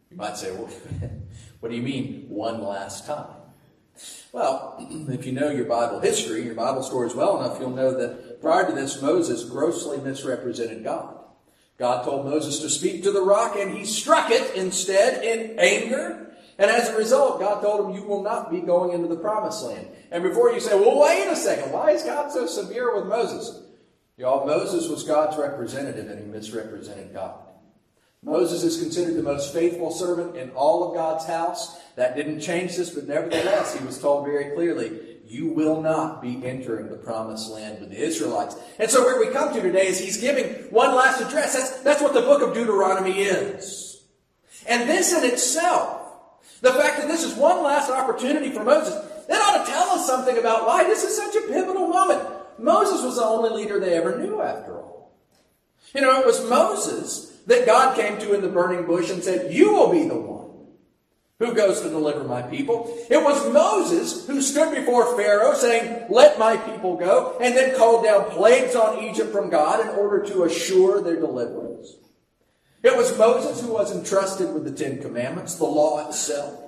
[0.10, 0.70] you might say, well,
[1.60, 3.36] what do you mean one last time?
[4.32, 4.76] Well,
[5.10, 8.66] if you know your Bible history, your Bible stories well enough, you'll know that prior
[8.68, 11.16] to this, Moses grossly misrepresented God.
[11.78, 16.36] God told Moses to speak to the rock, and he struck it instead in anger.
[16.58, 19.64] And as a result, God told him, You will not be going into the promised
[19.64, 19.88] land.
[20.12, 23.64] And before you say, Well, wait a second, why is God so severe with Moses?
[24.18, 27.36] Y'all, Moses was God's representative, and he misrepresented God.
[28.24, 31.80] Moses is considered the most faithful servant in all of God's house.
[31.96, 36.44] That didn't change this, but nevertheless, he was told very clearly, you will not be
[36.44, 38.56] entering the promised land with the Israelites.
[38.78, 41.54] And so where we come to today is he's giving one last address.
[41.54, 44.04] That's, that's what the book of Deuteronomy is.
[44.68, 46.02] And this in itself,
[46.62, 48.96] the fact that this is one last opportunity for Moses,
[49.28, 52.22] that ought to tell us something about why this is such a pivotal moment.
[52.58, 55.16] Moses was the only leader they ever knew, after all.
[55.94, 59.54] You know, it was Moses that God came to in the burning bush and said,
[59.54, 60.40] You will be the one
[61.40, 62.96] who goes to deliver my people.
[63.10, 68.04] It was Moses who stood before Pharaoh saying, Let my people go, and then called
[68.04, 71.96] down plagues on Egypt from God in order to assure their deliverance.
[72.84, 76.60] It was Moses who was entrusted with the Ten Commandments, the law itself.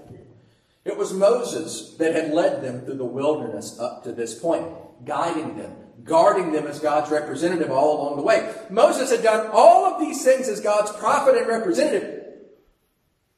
[0.83, 4.65] It was Moses that had led them through the wilderness up to this point,
[5.05, 8.53] guiding them, guarding them as God's representative all along the way.
[8.69, 12.25] Moses had done all of these things as God's prophet and representative,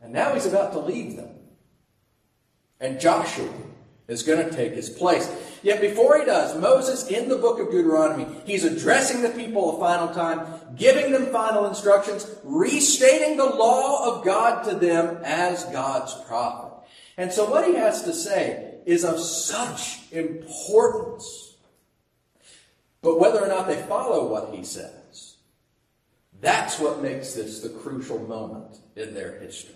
[0.02, 1.30] and now he's about to leave them.
[2.80, 3.50] And Joshua
[4.08, 5.32] is going to take his place.
[5.62, 9.80] Yet before he does, Moses in the book of Deuteronomy, he's addressing the people a
[9.80, 16.14] final time, giving them final instructions, restating the law of God to them as God's
[16.28, 16.72] prophet.
[17.16, 21.43] And so what he has to say is of such importance.
[23.04, 25.36] But whether or not they follow what he says,
[26.42, 29.76] that's what makes this the crucial moment in their history.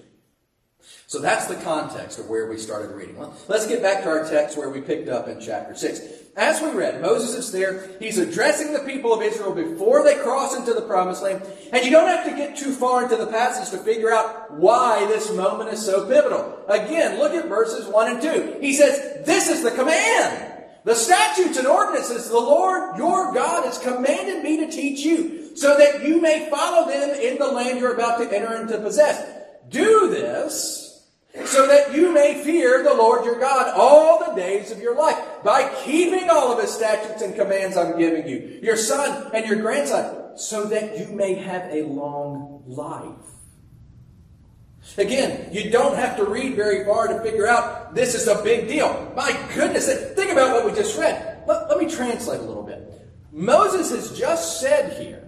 [1.06, 3.18] So that's the context of where we started reading.
[3.48, 6.02] Let's get back to our text where we picked up in chapter 6.
[6.38, 7.90] As we read, Moses is there.
[8.00, 11.42] He's addressing the people of Israel before they cross into the promised land.
[11.74, 15.06] And you don't have to get too far into the passage to figure out why
[15.08, 16.64] this moment is so pivotal.
[16.70, 18.58] Again, look at verses 1 and 2.
[18.62, 20.57] He says, This is the command.
[20.88, 25.78] The statutes and ordinances the Lord your God has commanded me to teach you, so
[25.78, 29.22] that you may follow them in the land you're about to enter and to possess.
[29.68, 31.06] Do this
[31.46, 35.22] so that you may fear the Lord your God all the days of your life
[35.44, 39.62] by keeping all of his statutes and commands I'm giving you, your son and your
[39.62, 43.27] grandson, so that you may have a long life.
[44.98, 48.68] Again, you don't have to read very far to figure out this is a big
[48.68, 49.12] deal.
[49.16, 51.44] My goodness, think about what we just read.
[51.48, 53.08] Let, let me translate a little bit.
[53.32, 55.28] Moses has just said here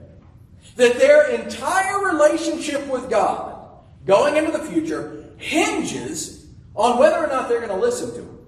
[0.75, 3.67] that their entire relationship with God
[4.05, 8.39] going into the future hinges on whether or not they're going to listen to him.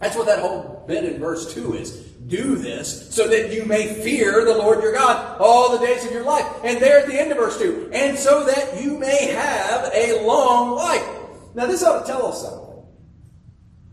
[0.00, 2.03] That's what that whole bit in verse 2 is.
[2.26, 6.12] Do this so that you may fear the Lord your God all the days of
[6.12, 6.46] your life.
[6.64, 10.24] And there at the end of verse 2, and so that you may have a
[10.24, 11.06] long life.
[11.54, 12.82] Now, this ought to tell us something.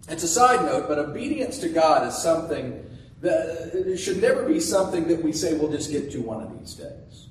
[0.07, 2.85] It's a side note, but obedience to God is something
[3.21, 6.73] that should never be something that we say we'll just get to one of these
[6.73, 7.27] days.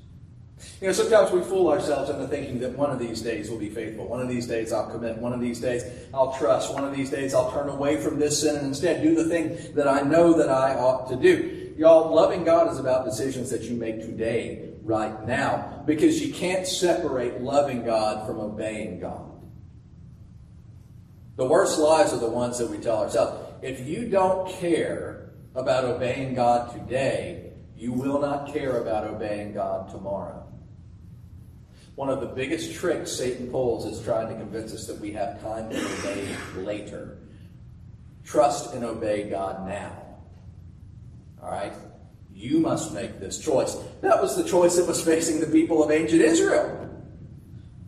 [0.81, 3.71] You know, sometimes we fool ourselves into thinking that one of these days will be
[3.71, 4.07] faithful.
[4.07, 5.19] One of these days I'll commit.
[5.19, 6.73] One of these days I'll trust.
[6.73, 9.75] One of these days I'll turn away from this sin and instead do the thing
[9.75, 11.75] that I know that I ought to do.
[11.77, 16.67] Y'all, loving God is about decisions that you make today, right now, because you can't
[16.67, 19.41] separate loving God from obeying God.
[21.37, 23.55] The worst lies are the ones that we tell ourselves.
[23.63, 29.91] If you don't care about obeying God today, you will not care about obeying God
[29.91, 30.40] tomorrow.
[32.01, 35.39] One of the biggest tricks Satan pulls is trying to convince us that we have
[35.43, 37.19] time to obey later.
[38.25, 39.93] Trust and obey God now.
[41.43, 41.75] All right?
[42.33, 43.77] You must make this choice.
[44.01, 46.89] That was the choice that was facing the people of ancient Israel.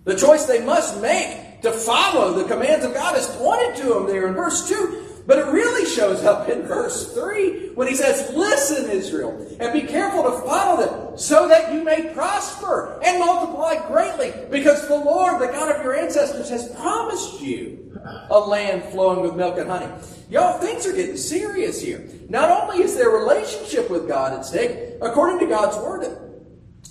[0.04, 4.06] The choice they must make to follow the commands of God is pointed to them
[4.08, 5.01] there in verse 2.
[5.26, 9.86] But it really shows up in verse 3 when he says, Listen, Israel, and be
[9.86, 15.40] careful to follow them, so that you may prosper and multiply greatly, because the Lord,
[15.40, 18.00] the God of your ancestors, has promised you
[18.30, 19.86] a land flowing with milk and honey.
[20.28, 22.08] Y'all, things are getting serious here.
[22.28, 26.06] Not only is their relationship with God at stake, according to God's word,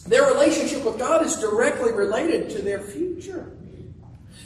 [0.05, 3.51] their relationship with God is directly related to their future.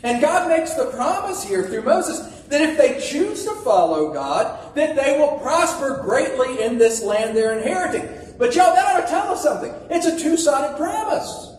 [0.04, 4.76] And God makes the promise here through Moses that if they choose to follow God,
[4.76, 8.08] that they will prosper greatly in this land they're inheriting.
[8.38, 9.74] But y'all, that ought to tell us something.
[9.90, 11.54] It's a two-sided promise.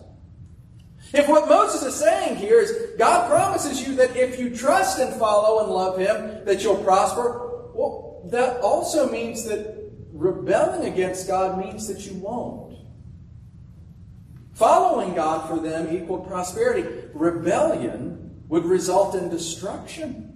[1.12, 5.14] If what Moses is saying here is God promises you that if you trust and
[5.18, 11.59] follow and love Him, that you'll prosper, well, that also means that rebelling against God
[11.59, 12.76] means that you won't.
[14.55, 16.89] Following God for them equaled prosperity.
[17.12, 20.36] Rebellion would result in destruction.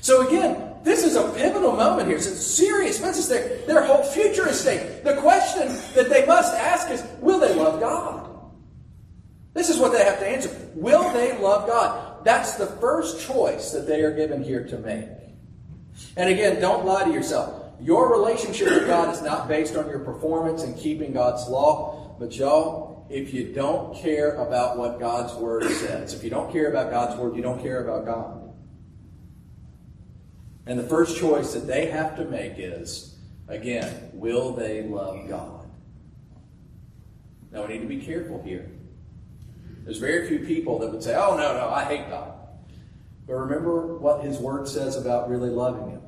[0.00, 2.16] So again, this is a pivotal moment here.
[2.16, 3.28] It's a serious business.
[3.28, 5.04] Their, their whole future is stake.
[5.04, 8.30] The question that they must ask is, will they love God?
[9.54, 10.50] This is what they have to answer.
[10.74, 12.24] Will they love God?
[12.24, 15.08] That's the first choice that they are given here to make.
[16.16, 17.72] And again, don't lie to yourself.
[17.80, 22.36] Your relationship with God is not based on your performance and keeping God's law, but
[22.36, 26.90] y'all, if you don't care about what God's word says, if you don't care about
[26.90, 28.43] God's word, you don't care about God.
[30.66, 33.16] And the first choice that they have to make is,
[33.48, 35.68] again, will they love God?
[37.52, 38.70] Now we need to be careful here.
[39.84, 42.32] There's very few people that would say, oh, no, no, I hate God.
[43.26, 46.00] But remember what His Word says about really loving Him.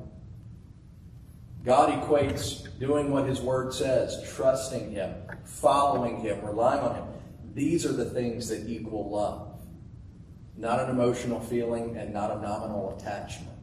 [1.63, 7.05] God equates doing what His Word says, trusting Him, following Him, relying on Him.
[7.53, 9.59] These are the things that equal love.
[10.55, 13.56] Not an emotional feeling and not a nominal attachment.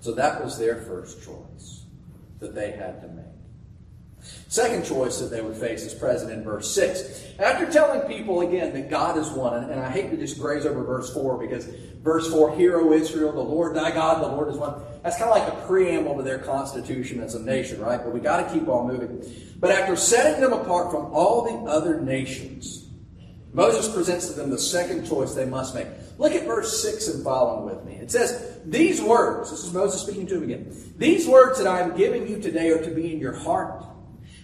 [0.00, 1.84] So that was their first choice
[2.40, 3.26] that they had to make.
[4.48, 7.38] Second choice that they would face is present in verse 6.
[7.38, 10.82] After telling people again that God is one, and I hate to just graze over
[10.82, 11.66] verse 4 because
[12.02, 14.74] verse 4, Hear, O Israel, the Lord thy God, the Lord is one.
[15.02, 18.02] That's kind of like a preamble to their constitution as a nation, right?
[18.02, 19.24] But we got to keep on moving.
[19.58, 22.88] But after setting them apart from all the other nations,
[23.52, 25.86] Moses presents to them the second choice they must make.
[26.20, 27.94] Look at verse 6 and following with me.
[27.94, 31.80] It says, These words, this is Moses speaking to him again, these words that I
[31.80, 33.86] am giving you today are to be in your heart.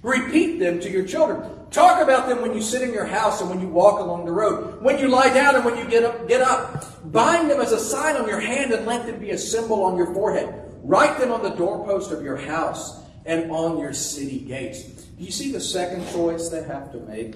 [0.02, 1.68] Repeat them to your children.
[1.70, 4.32] Talk about them when you sit in your house and when you walk along the
[4.32, 6.26] road, when you lie down and when you get up.
[6.26, 7.12] Get up.
[7.12, 9.98] Bind them as a sign on your hand and let them be a symbol on
[9.98, 10.48] your forehead.
[10.82, 14.82] Write them on the doorpost of your house and on your city gates.
[14.82, 17.34] Do you see the second choice they have to make?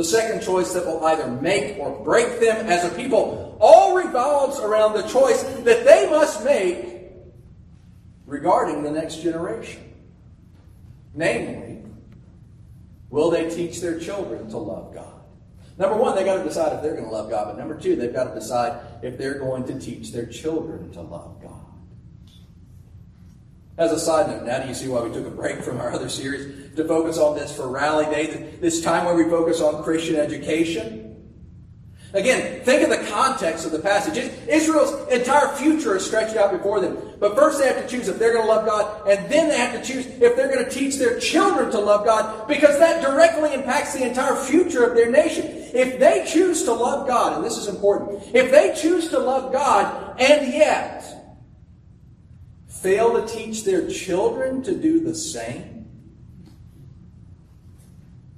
[0.00, 4.58] The second choice that will either make or break them as a people all revolves
[4.58, 7.02] around the choice that they must make
[8.24, 9.92] regarding the next generation.
[11.12, 11.82] Namely,
[13.10, 15.20] will they teach their children to love God?
[15.76, 17.48] Number one, they've got to decide if they're going to love God.
[17.48, 21.02] But number two, they've got to decide if they're going to teach their children to
[21.02, 21.39] love.
[23.80, 25.90] As a side note, now do you see why we took a break from our
[25.90, 28.58] other series to focus on this for Rally Day?
[28.60, 31.06] This time where we focus on Christian education.
[32.12, 34.18] Again, think of the context of the passage.
[34.46, 36.98] Israel's entire future is stretched out before them.
[37.18, 39.56] But first they have to choose if they're going to love God, and then they
[39.56, 43.00] have to choose if they're going to teach their children to love God, because that
[43.00, 45.46] directly impacts the entire future of their nation.
[45.46, 49.54] If they choose to love God, and this is important, if they choose to love
[49.54, 51.19] God and yet
[52.80, 55.86] fail to teach their children to do the same,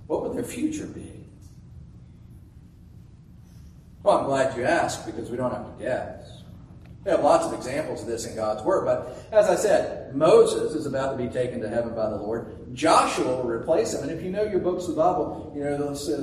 [0.06, 1.10] what would their future be?
[4.02, 6.42] Well, I'm glad you asked because we don't have to guess.
[7.04, 10.74] We have lots of examples of this in God's Word, but as I said, Moses
[10.74, 12.74] is about to be taken to heaven by the Lord.
[12.74, 14.02] Joshua will replace him.
[14.02, 16.18] And if you know your books of the Bible, you know those uh,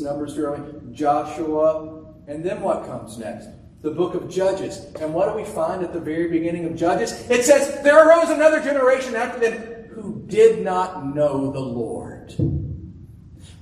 [0.00, 2.04] numbers through Joshua.
[2.26, 3.48] And then what comes next?
[3.82, 4.86] The book of Judges.
[5.00, 7.12] And what do we find at the very beginning of Judges?
[7.30, 12.34] It says, There arose another generation after them who did not know the Lord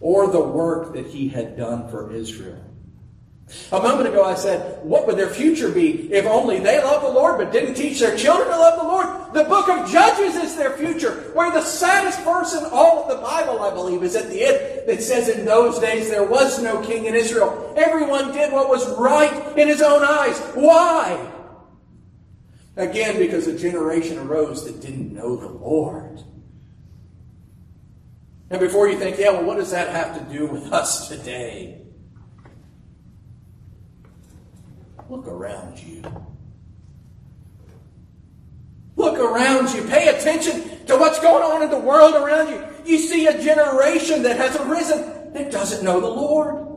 [0.01, 2.74] or the work that he had done for Israel.
[3.73, 7.11] A moment ago I said, what would their future be if only they loved the
[7.11, 9.35] Lord but didn't teach their children to love the Lord?
[9.35, 13.23] The book of Judges is their future, where the saddest verse in all of the
[13.23, 16.81] Bible, I believe, is at the end that says in those days there was no
[16.83, 17.75] king in Israel.
[17.77, 20.39] Everyone did what was right in his own eyes.
[20.55, 21.31] Why?
[22.77, 26.23] Again, because a generation arose that didn't know the Lord.
[28.51, 31.84] And before you think, yeah, well, what does that have to do with us today?
[35.09, 36.03] Look around you.
[38.97, 39.83] Look around you.
[39.83, 42.65] Pay attention to what's going on in the world around you.
[42.85, 46.74] You see a generation that has arisen that doesn't know the Lord.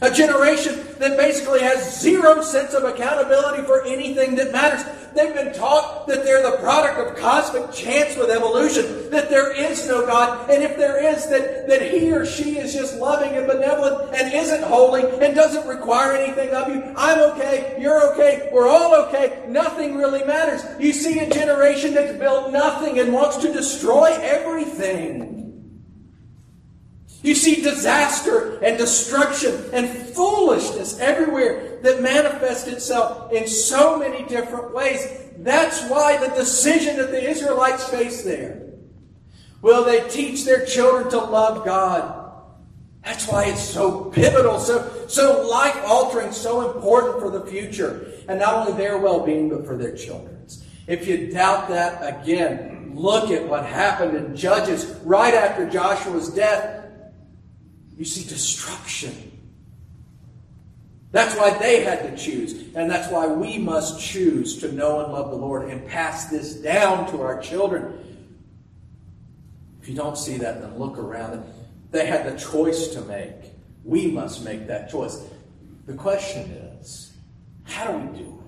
[0.00, 4.84] A generation that basically has zero sense of accountability for anything that matters.
[5.14, 9.88] They've been taught that they're the product of cosmic chance with evolution, that there is
[9.88, 13.48] no God, and if there is, that, that he or she is just loving and
[13.48, 16.94] benevolent and isn't holy and doesn't require anything of you.
[16.96, 20.62] I'm okay, you're okay, we're all okay, nothing really matters.
[20.78, 25.47] You see a generation that's built nothing and wants to destroy everything.
[27.22, 34.72] You see disaster and destruction and foolishness everywhere that manifests itself in so many different
[34.72, 35.04] ways.
[35.38, 38.62] That's why the decision that the Israelites face there.
[39.62, 42.14] Will they teach their children to love God?
[43.04, 48.12] That's why it's so pivotal, so, so life altering, so important for the future.
[48.28, 50.64] And not only their well being, but for their children's.
[50.86, 56.77] If you doubt that, again, look at what happened in Judges right after Joshua's death
[57.98, 59.32] you see destruction.
[61.10, 62.52] That's why they had to choose.
[62.74, 66.54] And that's why we must choose to know and love the Lord and pass this
[66.54, 67.98] down to our children.
[69.82, 71.44] If you don't see that, then look around.
[71.90, 73.34] They had the choice to make.
[73.84, 75.20] We must make that choice.
[75.86, 76.42] The question
[76.80, 77.12] is,
[77.64, 78.38] how do we do it?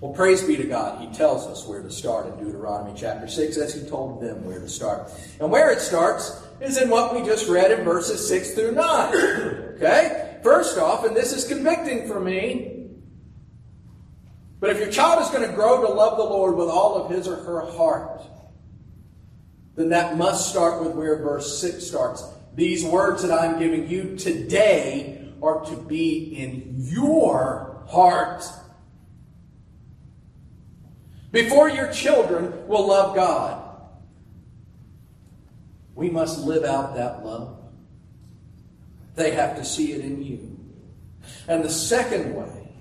[0.00, 1.00] Well, praise be to God.
[1.00, 4.60] He tells us where to start in Deuteronomy chapter 6 as he told them where
[4.60, 5.10] to start.
[5.40, 9.14] And where it starts is in what we just read in verses 6 through 9.
[9.76, 10.40] Okay?
[10.42, 12.86] First off, and this is convicting for me,
[14.60, 17.10] but if your child is going to grow to love the Lord with all of
[17.10, 18.22] his or her heart,
[19.76, 22.24] then that must start with where verse 6 starts.
[22.54, 28.44] These words that I'm giving you today are to be in your heart.
[31.30, 33.67] Before your children will love God,
[35.98, 37.58] we must live out that love.
[39.16, 40.56] They have to see it in you.
[41.48, 42.72] And the second way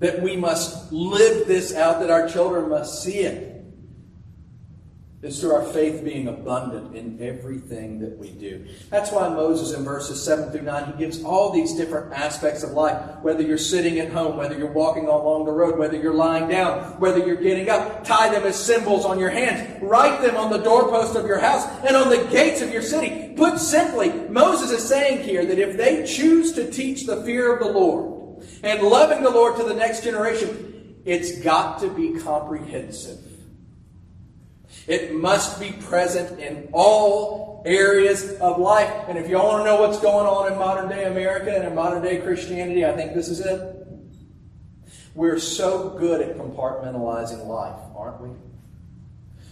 [0.00, 3.51] that we must live this out, that our children must see it,
[5.22, 8.66] is through our faith being abundant in everything that we do.
[8.90, 12.72] That's why Moses in verses 7 through 9, he gives all these different aspects of
[12.72, 13.20] life.
[13.20, 16.98] Whether you're sitting at home, whether you're walking along the road, whether you're lying down,
[16.98, 19.80] whether you're getting up, tie them as symbols on your hands.
[19.80, 23.32] Write them on the doorpost of your house and on the gates of your city.
[23.36, 27.60] Put simply, Moses is saying here that if they choose to teach the fear of
[27.60, 33.31] the Lord and loving the Lord to the next generation, it's got to be comprehensive.
[34.86, 38.92] It must be present in all areas of life.
[39.08, 41.74] And if y'all want to know what's going on in modern day America and in
[41.74, 43.86] modern day Christianity, I think this is it.
[45.14, 48.30] We're so good at compartmentalizing life, aren't we?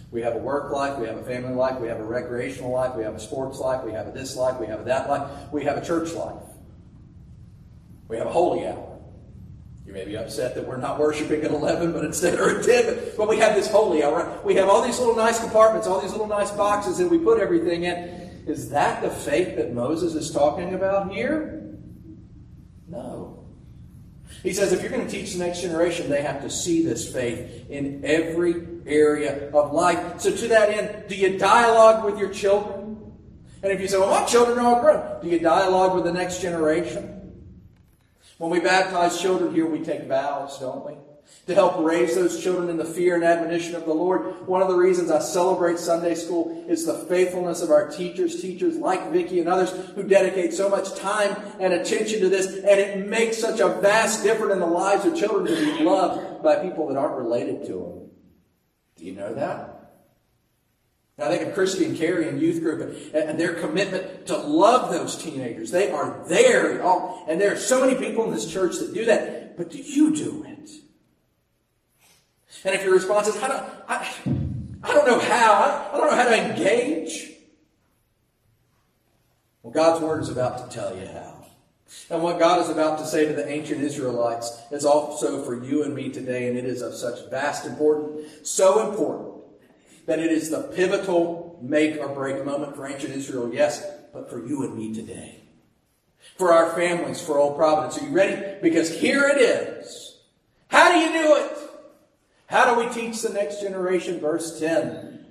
[0.09, 2.95] We have a work life, we have a family life, we have a recreational life,
[2.95, 5.31] we have a sports life, we have a this life, we have a that life,
[5.53, 6.43] we have a church life.
[8.09, 8.90] We have a holy hour.
[9.91, 12.97] You may be upset that we're not worshiping at 11, but instead are at 10.
[13.17, 14.39] But we have this holy hour.
[14.45, 17.41] We have all these little nice compartments, all these little nice boxes that we put
[17.41, 17.97] everything in.
[18.47, 21.75] Is that the faith that Moses is talking about here?
[22.87, 23.43] No.
[24.43, 27.11] He says if you're going to teach the next generation, they have to see this
[27.11, 30.21] faith in every area of life.
[30.21, 33.11] So, to that end, do you dialogue with your children?
[33.61, 36.13] And if you say, well, my children are all grown, do you dialogue with the
[36.13, 37.20] next generation?
[38.41, 40.95] When we baptize children here, we take vows, don't we?
[41.45, 44.47] To help raise those children in the fear and admonition of the Lord.
[44.47, 48.77] One of the reasons I celebrate Sunday school is the faithfulness of our teachers, teachers
[48.77, 53.07] like Vicki and others who dedicate so much time and attention to this, and it
[53.07, 56.87] makes such a vast difference in the lives of children to be loved by people
[56.87, 58.09] that aren't related to them.
[58.95, 59.70] Do you know that?
[61.21, 62.81] I think of Christy and Carrie in youth group
[63.13, 65.71] and, their commitment to love those teenagers.
[65.71, 66.77] They are there.
[66.77, 67.25] Y'all.
[67.27, 69.57] And there are so many people in this church that do that.
[69.57, 70.69] But do you do it?
[72.63, 74.13] And if your response is, I don't, I,
[74.83, 77.31] I don't know how, I don't know how to engage.
[79.63, 81.45] Well, God's Word is about to tell you how.
[82.09, 85.83] And what God is about to say to the ancient Israelites is also for you
[85.83, 89.30] and me today, and it is of such vast importance, so important
[90.05, 94.45] that it is the pivotal make or break moment for ancient Israel, yes, but for
[94.45, 95.39] you and me today.
[96.37, 97.97] For our families, for Old Providence.
[97.97, 98.59] Are you ready?
[98.61, 100.17] Because here it is.
[100.67, 101.57] How do you do it?
[102.47, 104.19] How do we teach the next generation?
[104.19, 105.25] Verse 10.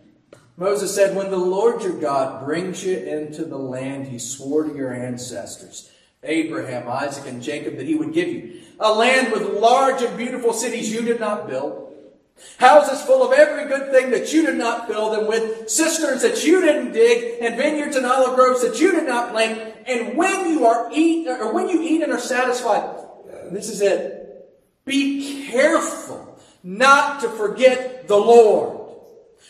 [0.57, 4.75] Moses said, When the Lord your God brings you into the land he swore to
[4.75, 5.91] your ancestors,
[6.23, 10.53] Abraham, Isaac, and Jacob, that he would give you, a land with large and beautiful
[10.53, 11.90] cities you did not build,
[12.59, 16.45] Houses full of every good thing that you did not fill them with, cisterns that
[16.45, 19.77] you didn't dig, and vineyards and olive groves that you did not plant.
[19.87, 22.97] And when you are eat, or when you eat and are satisfied,
[23.51, 24.49] this is it.
[24.85, 28.95] Be careful not to forget the Lord,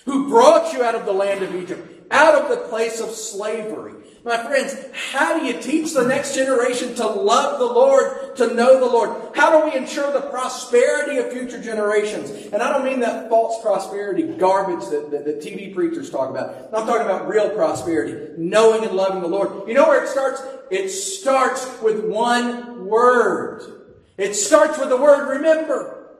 [0.04, 3.94] who brought you out of the land of Egypt, out of the place of slavery.
[4.22, 8.78] My friends, how do you teach the next generation to love the Lord, to know
[8.78, 9.34] the Lord?
[9.34, 12.30] How do we ensure the prosperity of future generations?
[12.52, 16.54] And I don't mean that false prosperity garbage that, that, TV preachers talk about.
[16.74, 19.66] I'm talking about real prosperity, knowing and loving the Lord.
[19.66, 20.42] You know where it starts?
[20.70, 23.62] It starts with one word.
[24.18, 26.10] It starts with the word remember.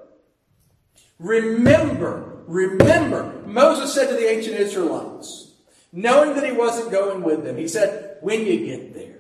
[1.19, 3.43] Remember, remember.
[3.45, 5.50] Moses said to the ancient Israelites,
[5.93, 7.57] knowing that he wasn't going with them.
[7.57, 9.17] He said, when you get there,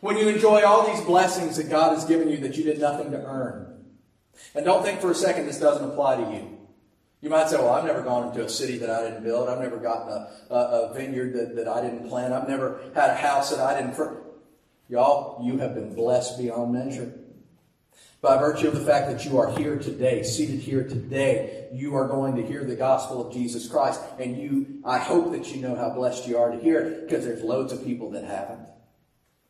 [0.00, 3.10] when you enjoy all these blessings that God has given you that you did nothing
[3.12, 3.84] to earn.
[4.54, 6.58] And don't think for a second this doesn't apply to you.
[7.20, 9.48] You might say, well, I've never gone into a city that I didn't build.
[9.48, 12.34] I've never gotten a, a, a vineyard that, that I didn't plant.
[12.34, 13.94] I've never had a house that I didn't.
[13.94, 14.16] Fr-.
[14.90, 17.14] Y'all, you have been blessed beyond measure.
[18.24, 22.08] By virtue of the fact that you are here today, seated here today, you are
[22.08, 24.00] going to hear the gospel of Jesus Christ.
[24.18, 27.22] And you, I hope that you know how blessed you are to hear it because
[27.26, 28.60] there's loads of people that haven't.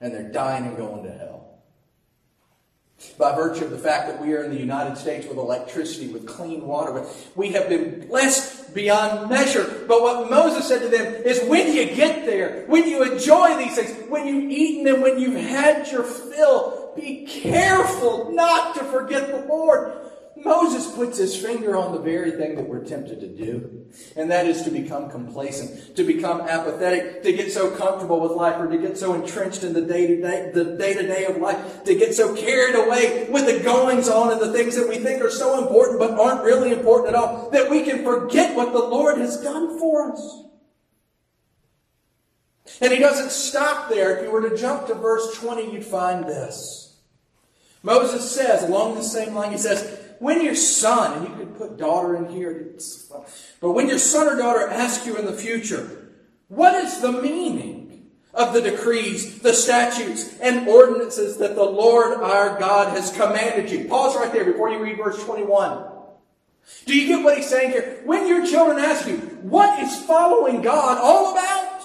[0.00, 1.60] And they're dying and going to hell.
[3.16, 6.26] by virtue of the fact that we are in the United States with electricity, with
[6.26, 7.06] clean water.
[7.36, 9.84] We have been blessed beyond measure.
[9.86, 13.76] But what Moses said to them is when you get there, when you enjoy these
[13.76, 19.28] things, when you've eaten them, when you've had your fill, be careful not to forget
[19.28, 20.00] the Lord.
[20.36, 23.86] Moses puts his finger on the very thing that we're tempted to do,
[24.16, 28.56] and that is to become complacent, to become apathetic, to get so comfortable with life,
[28.58, 31.36] or to get so entrenched in the day to day, the day to day of
[31.36, 34.98] life, to get so carried away with the goings on and the things that we
[34.98, 38.72] think are so important but aren't really important at all, that we can forget what
[38.72, 40.42] the Lord has done for us.
[42.80, 44.16] And he doesn't stop there.
[44.16, 46.83] If you were to jump to verse 20, you'd find this.
[47.84, 51.76] Moses says, along the same line, he says, when your son, and you could put
[51.76, 52.74] daughter in here,
[53.60, 56.12] but when your son or daughter asks you in the future,
[56.48, 62.58] what is the meaning of the decrees, the statutes, and ordinances that the Lord our
[62.58, 63.86] God has commanded you?
[63.86, 65.84] Pause right there before you read verse 21.
[66.86, 68.00] Do you get what he's saying here?
[68.06, 71.82] When your children ask you, what is following God all about?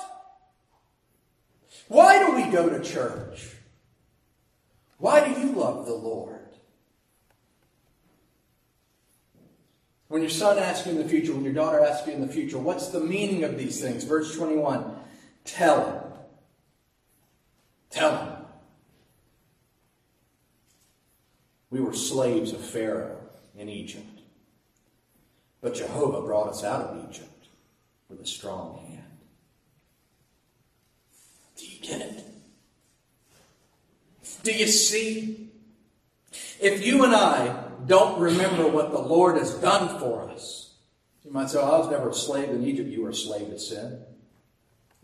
[1.89, 3.58] Why do we go to church?
[4.99, 6.35] Why do you love the Lord?
[10.09, 12.27] When your son asks you in the future, when your daughter asks you in the
[12.27, 14.03] future, what's the meaning of these things?
[14.03, 14.95] Verse 21
[15.45, 16.03] Tell him.
[17.89, 18.33] Tell him.
[21.69, 23.21] We were slaves of Pharaoh
[23.57, 24.21] in Egypt.
[25.61, 27.47] But Jehovah brought us out of Egypt
[28.09, 29.03] with a strong hand.
[31.57, 32.28] Do you get it?
[34.49, 35.51] Do you see?
[36.59, 40.73] If you and I don't remember what the Lord has done for us.
[41.23, 42.89] You might say, I was never a slave in Egypt.
[42.89, 43.99] You were a slave to sin.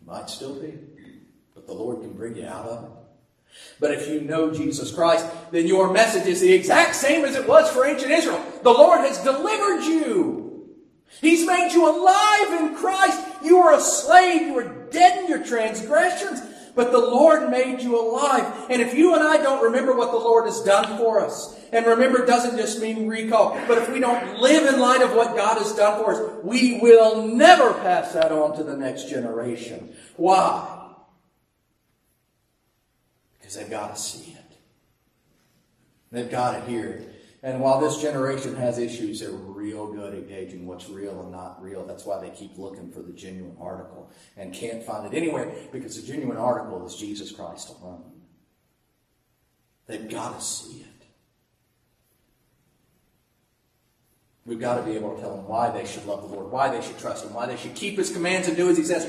[0.00, 0.74] You might still be,
[1.54, 2.90] but the Lord can bring you out of it.
[3.78, 7.46] But if you know Jesus Christ, then your message is the exact same as it
[7.46, 8.44] was for ancient Israel.
[8.64, 10.74] The Lord has delivered you.
[11.20, 13.20] He's made you alive in Christ.
[13.44, 14.42] You were a slave.
[14.42, 16.42] You were dead in your transgressions.
[16.76, 18.66] But the Lord made you alive.
[18.68, 21.86] And if you and I don't remember what the Lord has done for us, and
[21.86, 25.56] remember doesn't just mean recall, but if we don't live in light of what God
[25.56, 29.96] has done for us, we will never pass that on to the next generation.
[30.16, 30.92] Why?
[33.38, 34.58] Because they've got to see it.
[36.12, 37.14] They've got to hear it.
[37.46, 41.62] And while this generation has issues, they're real good at gauging what's real and not
[41.62, 41.86] real.
[41.86, 45.94] That's why they keep looking for the genuine article and can't find it anywhere because
[45.94, 48.02] the genuine article is Jesus Christ alone.
[49.86, 51.06] They've got to see it.
[54.44, 56.76] We've got to be able to tell them why they should love the Lord, why
[56.76, 59.08] they should trust Him, why they should keep His commands and do as He says,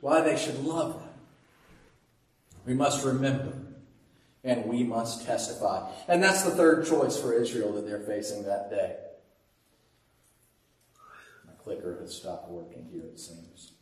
[0.00, 1.08] why they should love Him.
[2.64, 3.54] We must remember
[4.44, 5.90] and we must testify.
[6.08, 8.96] And that's the third choice for Israel that they're facing that day.
[11.46, 13.72] My clicker has stopped working here, it seems.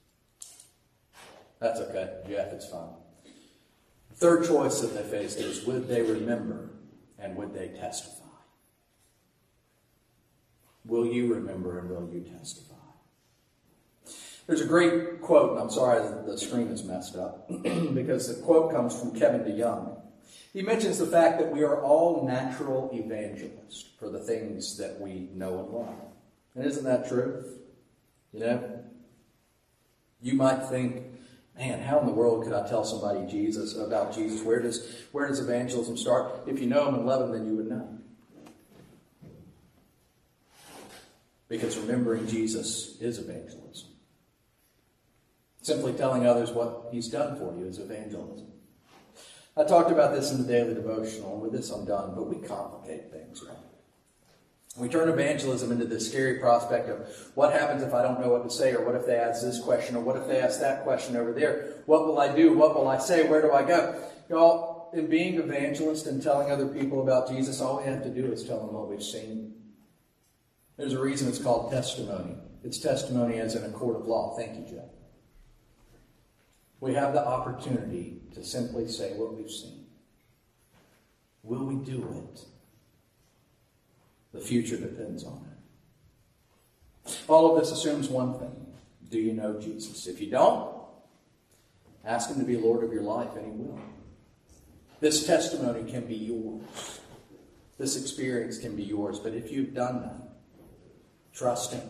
[1.59, 2.95] That's okay, Jeff, it's fine.
[4.15, 6.71] Third choice that they faced is would they remember
[7.19, 8.17] and would they testify?
[10.85, 12.75] Will you remember and will you testify?
[14.47, 17.49] There's a great quote, and I'm sorry the screen is messed up,
[17.95, 20.00] because the quote comes from Kevin DeYoung.
[20.53, 25.29] He mentions the fact that we are all natural evangelists for the things that we
[25.33, 25.95] know and love.
[26.55, 27.45] And isn't that true?
[28.33, 28.85] You know?
[30.21, 31.05] You might think,
[31.57, 34.43] man, how in the world could I tell somebody Jesus about Jesus?
[34.43, 36.49] Where does where does evangelism start?
[36.49, 37.99] If you know him and love him, then you would know.
[41.49, 43.89] Because remembering Jesus is evangelism.
[45.63, 48.47] Simply telling others what he's done for you is evangelism.
[49.57, 53.11] I talked about this in the daily devotional, with this I'm done, but we complicate
[53.11, 53.57] things, right?
[54.77, 58.45] We turn evangelism into this scary prospect of what happens if I don't know what
[58.45, 60.85] to say, or what if they ask this question, or what if they ask that
[60.85, 61.83] question over there?
[61.87, 62.57] What will I do?
[62.57, 63.29] What will I say?
[63.29, 64.01] Where do I go?
[64.29, 68.33] Y'all, in being evangelist and telling other people about Jesus, all we have to do
[68.33, 69.55] is tell them what we've seen.
[70.77, 72.37] There's a reason it's called testimony.
[72.63, 74.37] It's testimony as in a court of law.
[74.37, 75.00] Thank you, Jeff
[76.81, 79.87] we have the opportunity to simply say what we've seen.
[81.43, 82.45] Will we do it?
[84.33, 85.47] The future depends on
[87.07, 87.19] it.
[87.29, 88.67] All of this assumes one thing.
[89.11, 90.07] Do you know Jesus?
[90.07, 90.73] If you don't,
[92.05, 93.81] ask Him to be Lord of your life, and He will.
[95.01, 97.01] This testimony can be yours.
[97.79, 99.19] This experience can be yours.
[99.19, 100.29] But if you've done that,
[101.33, 101.89] trust Him.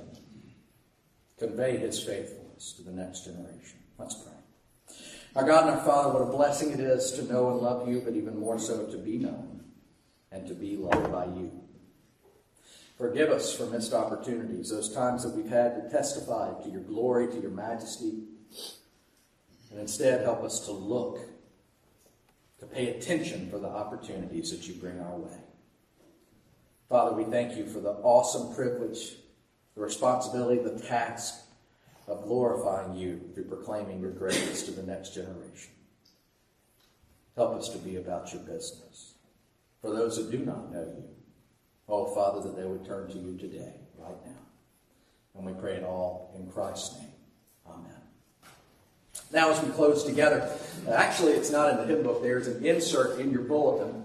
[1.39, 3.79] Convey His faithfulness to the next generation.
[3.99, 4.30] Let's pray.
[5.37, 8.01] Our God and our Father, what a blessing it is to know and love you,
[8.05, 9.61] but even more so to be known.
[10.33, 11.51] and to be loved by you.
[12.97, 17.27] Forgive us for missed opportunities, those times that we've had to testify to your glory,
[17.29, 18.25] to your majesty,
[19.71, 21.19] and instead help us to look,
[22.59, 25.39] to pay attention for the opportunities that you bring our way.
[26.89, 29.15] Father, we thank you for the awesome privilege,
[29.75, 31.35] the responsibility, the task
[32.11, 35.73] of glorifying you through proclaiming your greatness to the next generation.
[37.37, 39.15] Help us to be about your business.
[39.81, 41.05] For those that do not know you,
[41.89, 44.33] oh, Father, that they would turn to you today, right now.
[45.37, 47.13] And we pray it all in Christ's name.
[47.67, 47.93] Amen.
[49.33, 50.51] Now, as we close together,
[50.89, 52.23] uh, actually, it's not in the hymn book.
[52.23, 54.05] There's an insert in your bulletin,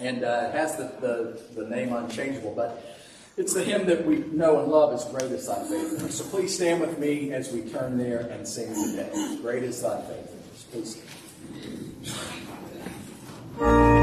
[0.00, 2.91] and uh, it has the, the, the name unchangeable, but
[3.36, 6.18] it's the hymn that we know and love as Great is Thy Faithfulness.
[6.18, 9.38] So please stand with me as we turn there and sing today.
[9.40, 10.66] Great is Thy Faithfulness.
[10.70, 11.02] Please
[13.58, 14.01] stand.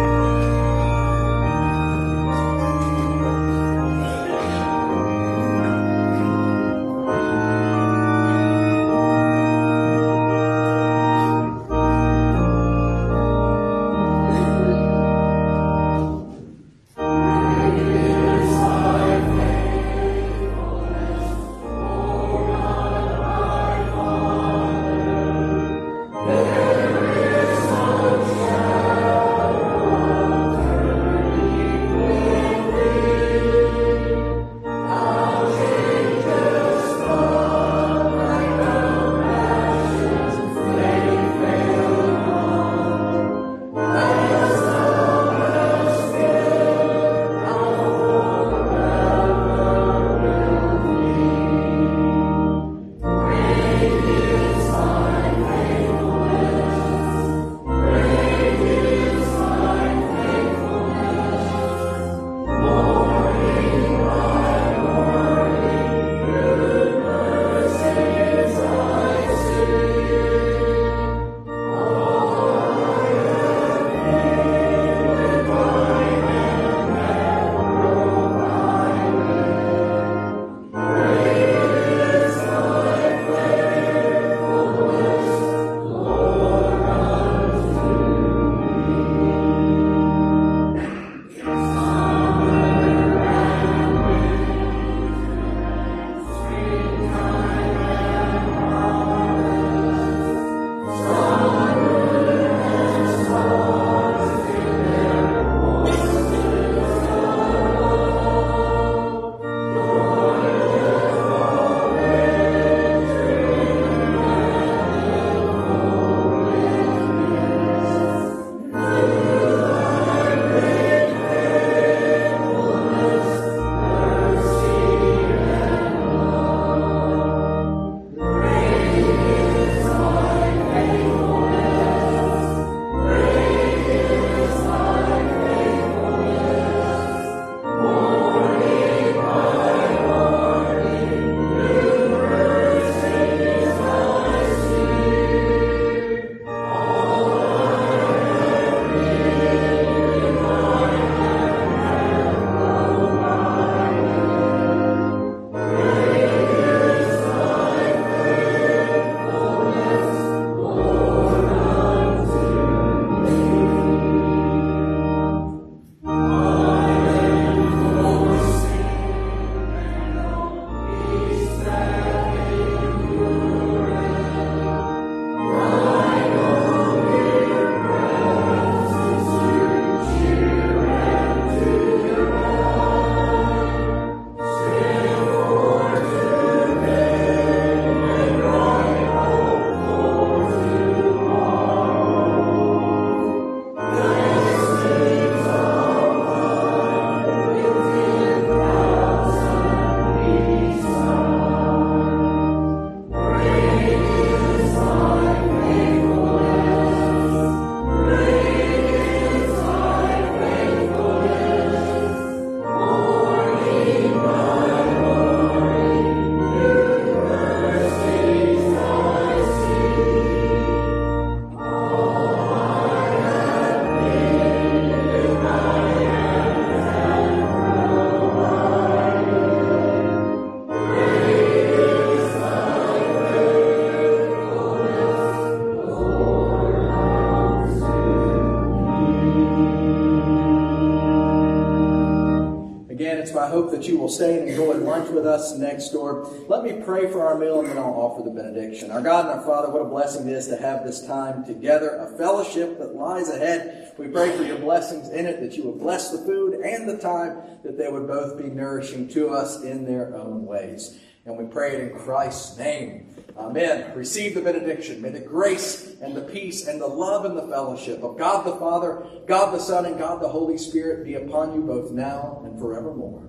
[244.10, 246.30] Stay and enjoy lunch with us next door.
[246.48, 248.92] Let me pray for our meal and then I'll offer the benediction.
[248.92, 251.96] Our God and our Father, what a blessing it is to have this time together,
[251.96, 253.94] a fellowship that lies ahead.
[253.98, 256.98] We pray for your blessings in it, that you will bless the food and the
[256.98, 261.00] time, that they would both be nourishing to us in their own ways.
[261.26, 263.06] And we pray it in Christ's name.
[263.38, 263.96] Amen.
[263.96, 265.02] Receive the benediction.
[265.02, 268.56] May the grace and the peace and the love and the fellowship of God the
[268.56, 272.60] Father, God the Son, and God the Holy Spirit be upon you both now and
[272.60, 273.29] forevermore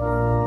[0.00, 0.38] oh